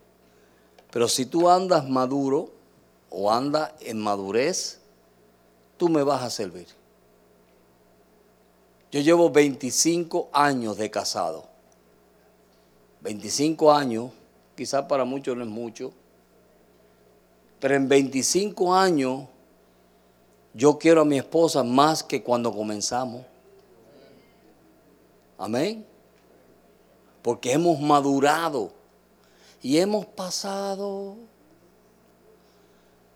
[0.91, 2.51] Pero si tú andas maduro
[3.11, 4.78] o andas en madurez,
[5.76, 6.68] tú me vas a servir.
[8.93, 11.49] Yo llevo 25 años de casado.
[13.01, 14.12] 25 años,
[14.55, 15.93] quizás para muchos no es mucho,
[17.62, 19.28] pero en 25 años
[20.52, 23.24] yo quiero a mi esposa más que cuando comenzamos.
[25.38, 25.86] Amén.
[27.22, 28.72] Porque hemos madurado
[29.62, 31.14] y hemos pasado.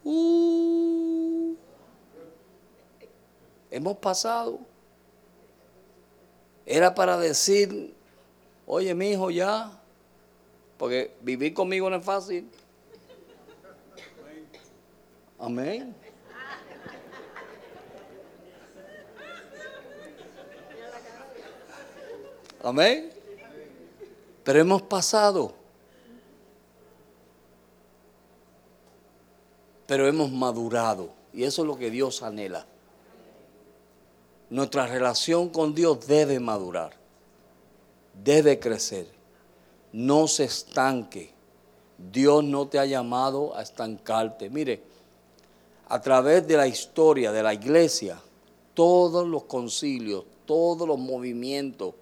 [0.04, 1.56] Uh,
[3.68, 4.60] hemos pasado.
[6.64, 7.96] Era para decir,
[8.64, 9.72] oye, mi hijo, ya,
[10.78, 12.48] porque vivir conmigo no es fácil.
[15.38, 15.94] Amén.
[22.62, 23.10] Amén.
[24.42, 25.54] Pero hemos pasado.
[29.86, 31.10] Pero hemos madurado.
[31.32, 32.66] Y eso es lo que Dios anhela.
[34.50, 36.92] Nuestra relación con Dios debe madurar.
[38.14, 39.08] Debe crecer.
[39.92, 41.32] No se estanque.
[41.98, 44.50] Dios no te ha llamado a estancarte.
[44.50, 44.82] Mire,
[45.88, 48.20] a través de la historia de la iglesia,
[48.74, 51.94] todos los concilios, todos los movimientos,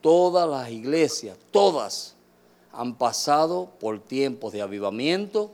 [0.00, 2.14] todas las iglesias, todas
[2.72, 5.50] han pasado por tiempos de avivamiento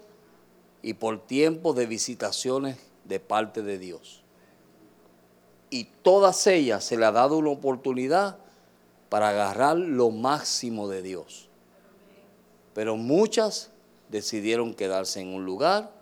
[0.83, 4.23] y por tiempos de visitaciones de parte de Dios.
[5.71, 8.37] Y todas ellas se le ha dado una oportunidad
[9.09, 11.49] para agarrar lo máximo de Dios.
[12.75, 13.71] Pero muchas
[14.11, 15.96] decidieron quedarse en un lugar,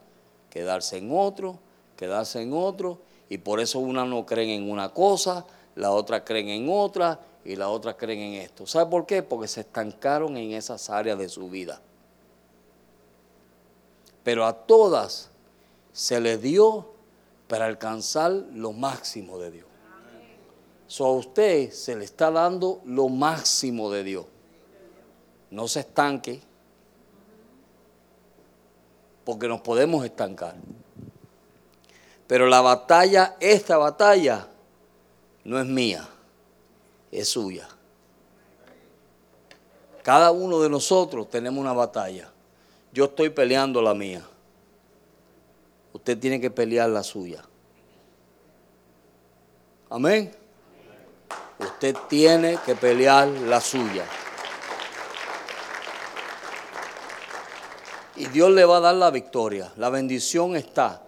[0.55, 1.59] quedarse en otro,
[1.97, 5.45] quedarse en otro, y por eso una no creen en una cosa,
[5.75, 8.67] la otra creen en otra, y la otra creen en esto.
[8.67, 9.23] ¿Sabe por qué?
[9.23, 11.81] Porque se estancaron en esas áreas de su vida.
[14.23, 15.31] Pero a todas
[15.93, 16.93] se les dio
[17.49, 19.67] para alcanzar lo máximo de Dios.
[20.87, 24.27] So a usted se le está dando lo máximo de Dios.
[25.51, 26.41] No se estanque,
[29.25, 30.55] porque nos podemos estancar.
[32.27, 34.47] Pero la batalla, esta batalla,
[35.45, 36.09] no es mía
[37.15, 37.69] es suya.
[40.03, 42.29] Cada uno de nosotros tenemos una batalla.
[42.93, 44.23] Yo estoy peleando la mía.
[45.93, 47.43] Usted tiene que pelear la suya.
[49.89, 50.35] Amén.
[51.59, 54.05] Usted tiene que pelear la suya.
[58.17, 59.73] Y Dios le va a dar la victoria.
[59.77, 61.03] La bendición está.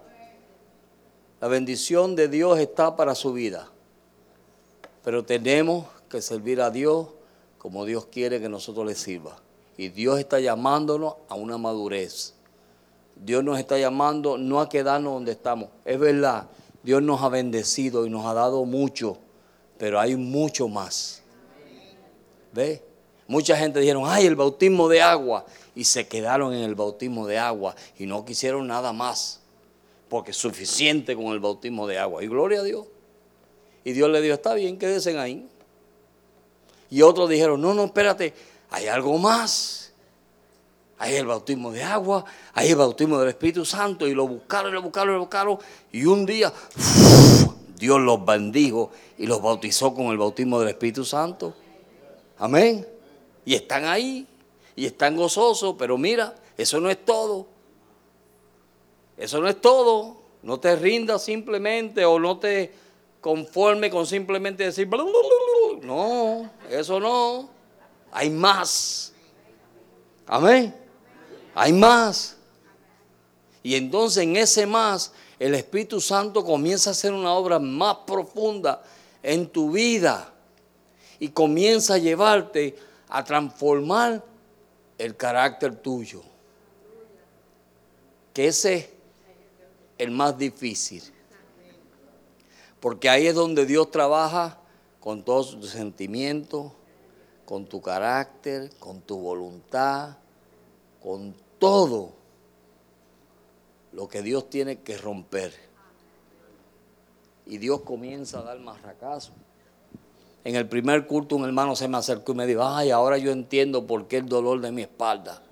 [1.41, 3.69] La bendición de Dios está para su vida.
[5.05, 7.09] Pero tenemos que servir a Dios
[7.59, 9.37] como Dios quiere que nosotros le sirva.
[9.77, 12.35] Y Dios está llamándonos a una madurez.
[13.17, 15.69] Dios nos está llamando no a quedarnos donde estamos.
[15.85, 16.49] Es verdad,
[16.83, 19.19] Dios nos ha bendecido y nos ha dado mucho,
[19.79, 21.23] pero hay mucho más.
[22.53, 22.83] ¿Ve?
[23.27, 25.45] Mucha gente dijeron, ay, el bautismo de agua.
[25.77, 29.41] Y se quedaron en el bautismo de agua y no quisieron nada más.
[30.09, 32.25] Porque suficiente con el bautismo de agua.
[32.25, 32.87] Y gloria a Dios.
[33.85, 35.49] Y Dios le dijo, está bien, quédense ahí.
[36.91, 38.35] Y otros dijeron, no, no, espérate,
[38.71, 39.93] hay algo más.
[40.99, 42.25] Hay el bautismo de agua,
[42.55, 44.09] hay el bautismo del Espíritu Santo.
[44.09, 45.59] Y lo buscaron, lo buscaron, lo buscaron.
[45.93, 46.53] Y un día
[47.79, 51.55] Dios los bendijo y los bautizó con el bautismo del Espíritu Santo.
[52.39, 52.87] Amén.
[53.45, 54.27] Y están ahí
[54.77, 55.75] y están gozosos.
[55.79, 57.47] Pero mira, eso no es todo.
[59.17, 60.19] Eso no es todo.
[60.43, 62.73] No te rindas simplemente o no te
[63.21, 64.89] conforme con simplemente decir,
[65.83, 67.49] no, eso no.
[68.13, 69.13] hay más.
[70.27, 70.73] Amén.
[71.53, 72.37] Hay más.
[73.65, 78.81] Y entonces en ese más, el Espíritu Santo comienza a hacer una obra más profunda
[79.25, 80.33] en tu vida.
[81.19, 82.77] Y comienza a llevarte
[83.09, 84.23] a transformar
[84.99, 86.23] el carácter tuyo.
[88.33, 88.89] Que ese es
[89.99, 91.03] el más difícil.
[92.81, 94.59] Porque ahí es donde Dios trabaja
[95.01, 96.73] con todos tus sentimientos,
[97.45, 100.17] con tu carácter, con tu voluntad,
[101.03, 102.13] con todo
[103.93, 105.55] lo que Dios tiene que romper.
[107.47, 109.33] Y Dios comienza a dar más fracaso.
[110.47, 113.33] En el primer culto un hermano se me acercó y me dijo, ay, ahora yo
[113.33, 115.43] entiendo por qué el dolor de mi espalda.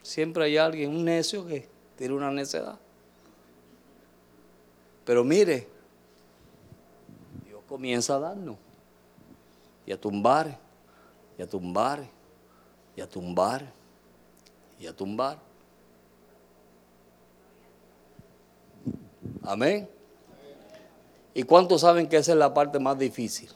[0.00, 2.78] Siempre hay alguien, un necio que tiene una necedad.
[5.04, 5.66] Pero mire,
[7.44, 8.58] Dios comienza a darnos
[9.84, 10.56] y a tumbar,
[11.36, 12.06] y a tumbar,
[12.94, 13.72] y a tumbar,
[14.78, 15.38] y a tumbar.
[19.42, 20.01] Amén.
[21.34, 23.48] ¿Y cuántos saben que esa es la parte más difícil?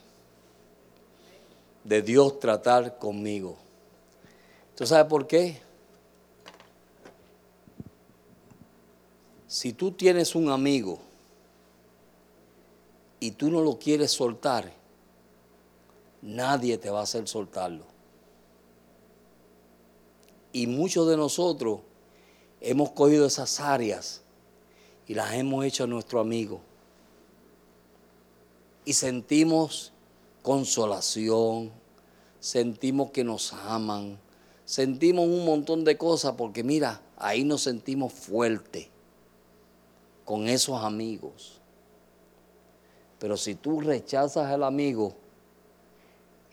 [1.84, 3.56] De Dios tratar conmigo.
[4.74, 5.60] ¿Tú sabes por qué?
[9.46, 10.98] Si tú tienes un amigo
[13.20, 14.72] y tú no lo quieres soltar,
[16.22, 17.84] nadie te va a hacer soltarlo.
[20.52, 21.80] Y muchos de nosotros
[22.60, 24.22] hemos cogido esas áreas
[25.06, 26.60] y las hemos hecho a nuestro amigo.
[28.86, 29.92] Y sentimos
[30.42, 31.72] consolación,
[32.38, 34.16] sentimos que nos aman,
[34.64, 38.86] sentimos un montón de cosas porque mira, ahí nos sentimos fuertes
[40.24, 41.60] con esos amigos.
[43.18, 45.14] Pero si tú rechazas al amigo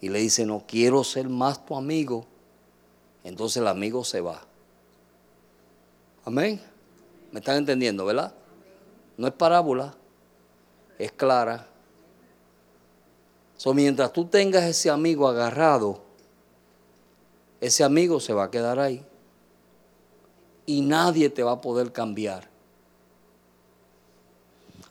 [0.02, 2.26] y le dices, no quiero ser más tu amigo,
[3.24, 4.42] entonces el amigo se va.
[6.26, 6.60] Amén.
[7.32, 8.34] ¿Me están entendiendo, verdad?
[9.18, 9.96] No es parábola,
[10.98, 11.68] es clara.
[13.64, 16.02] So, mientras tú tengas ese amigo agarrado,
[17.62, 19.02] ese amigo se va a quedar ahí.
[20.66, 22.50] Y nadie te va a poder cambiar.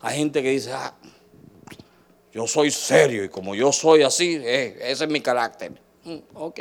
[0.01, 0.95] Hay gente que dice, ah,
[2.33, 5.79] yo soy serio y como yo soy así, eh, ese es mi carácter.
[6.05, 6.61] Mm, ok.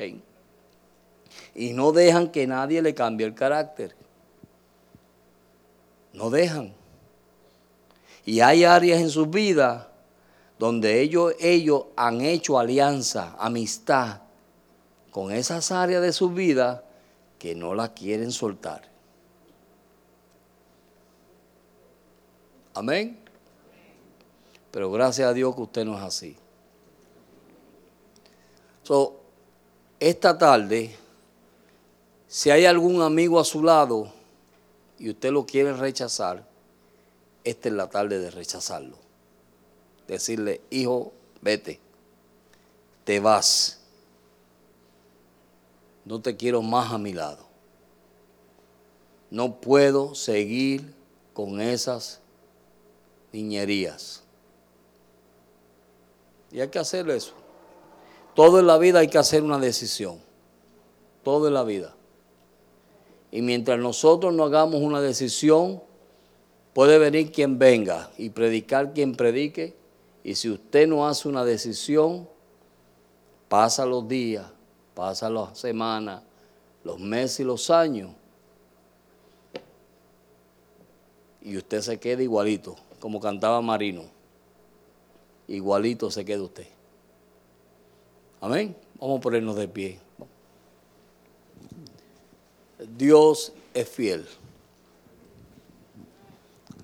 [1.55, 3.95] Y no dejan que nadie le cambie el carácter.
[6.11, 6.73] No dejan.
[8.25, 9.90] Y hay áreas en sus vidas
[10.61, 14.21] donde ellos, ellos han hecho alianza, amistad
[15.09, 16.83] con esas áreas de su vida
[17.39, 18.87] que no la quieren soltar.
[22.75, 23.17] Amén.
[24.69, 26.37] Pero gracias a Dios que usted no es así.
[28.83, 29.19] So,
[29.99, 30.95] esta tarde,
[32.27, 34.13] si hay algún amigo a su lado
[34.99, 36.47] y usted lo quiere rechazar,
[37.43, 39.10] esta es la tarde de rechazarlo.
[40.07, 41.79] Decirle, hijo, vete,
[43.03, 43.79] te vas.
[46.05, 47.45] No te quiero más a mi lado.
[49.29, 50.93] No puedo seguir
[51.33, 52.19] con esas
[53.31, 54.23] niñerías.
[56.51, 57.33] Y hay que hacer eso.
[58.35, 60.19] Todo en la vida hay que hacer una decisión.
[61.23, 61.95] Todo en la vida.
[63.31, 65.81] Y mientras nosotros no hagamos una decisión,
[66.73, 69.75] puede venir quien venga y predicar quien predique.
[70.23, 72.27] Y si usted no hace una decisión,
[73.49, 74.45] pasa los días,
[74.93, 76.21] pasa las semanas,
[76.83, 78.11] los meses y los años.
[81.41, 84.21] Y usted se queda igualito, como cantaba Marino
[85.51, 86.67] igualito se queda usted.
[88.39, 88.75] Amén.
[88.99, 89.99] Vamos a ponernos de pie.
[92.97, 94.25] Dios es fiel.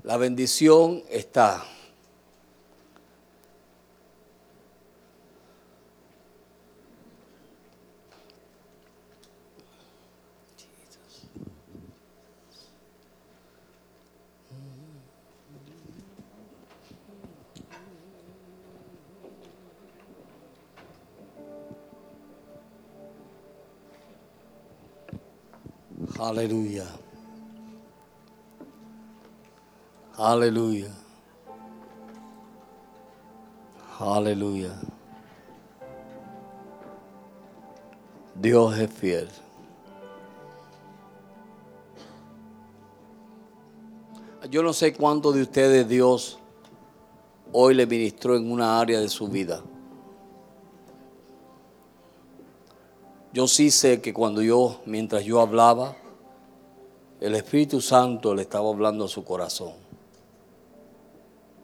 [0.03, 1.63] La bendición está.
[26.19, 26.85] Aleluya.
[30.15, 30.91] Aleluya.
[33.99, 34.71] Aleluya.
[38.33, 39.27] Dios es fiel.
[44.49, 46.39] Yo no sé cuántos de ustedes Dios
[47.51, 49.61] hoy le ministró en una área de su vida.
[53.33, 55.95] Yo sí sé que cuando yo, mientras yo hablaba,
[57.19, 59.73] el Espíritu Santo le estaba hablando a su corazón.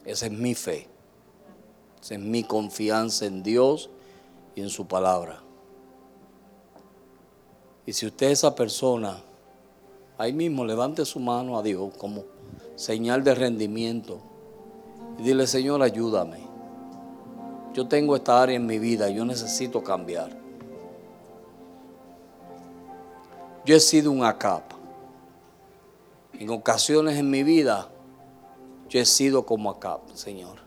[0.05, 0.87] Esa es mi fe.
[2.01, 3.89] Esa es mi confianza en Dios
[4.55, 5.41] y en su palabra.
[7.85, 9.21] Y si usted es esa persona,
[10.17, 12.23] ahí mismo levante su mano a Dios como
[12.75, 14.19] señal de rendimiento
[15.19, 16.39] y dile, Señor, ayúdame.
[17.73, 20.29] Yo tengo esta área en mi vida yo necesito cambiar.
[23.65, 24.72] Yo he sido un acap.
[26.39, 27.89] En ocasiones en mi vida,
[28.89, 30.57] yo he sido como acap, Señor.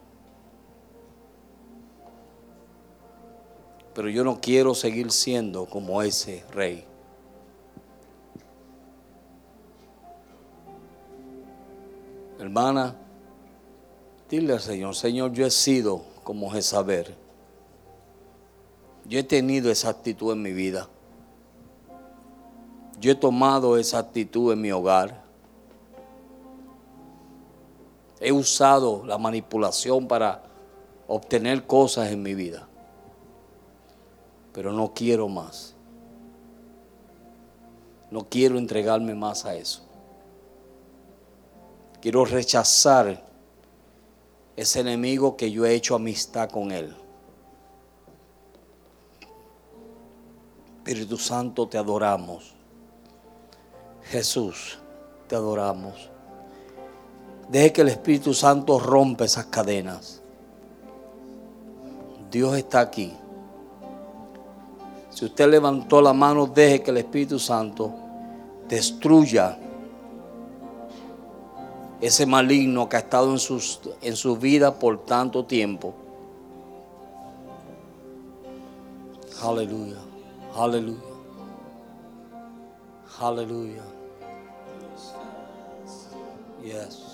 [3.94, 6.84] Pero yo no quiero seguir siendo como ese rey.
[12.38, 12.94] Hermana,
[14.28, 17.14] dile al Señor, Señor, yo he sido como Jezabel.
[19.06, 20.88] Yo he tenido esa actitud en mi vida.
[23.00, 25.25] Yo he tomado esa actitud en mi hogar.
[28.20, 30.42] He usado la manipulación para
[31.06, 32.66] obtener cosas en mi vida.
[34.52, 35.74] Pero no quiero más.
[38.10, 39.82] No quiero entregarme más a eso.
[42.00, 43.24] Quiero rechazar
[44.54, 46.94] ese enemigo que yo he hecho amistad con él.
[50.78, 52.54] Espíritu Santo, te adoramos.
[54.04, 54.78] Jesús,
[55.26, 56.10] te adoramos.
[57.48, 60.20] Deje que el Espíritu Santo rompa esas cadenas.
[62.30, 63.12] Dios está aquí.
[65.10, 67.92] Si usted levantó la mano, deje que el Espíritu Santo
[68.68, 69.58] destruya
[72.00, 73.38] ese maligno que ha estado en,
[74.02, 75.94] en su vida por tanto tiempo.
[79.42, 79.96] Aleluya,
[80.54, 81.00] aleluya,
[83.20, 83.82] aleluya.
[86.64, 87.05] Yes.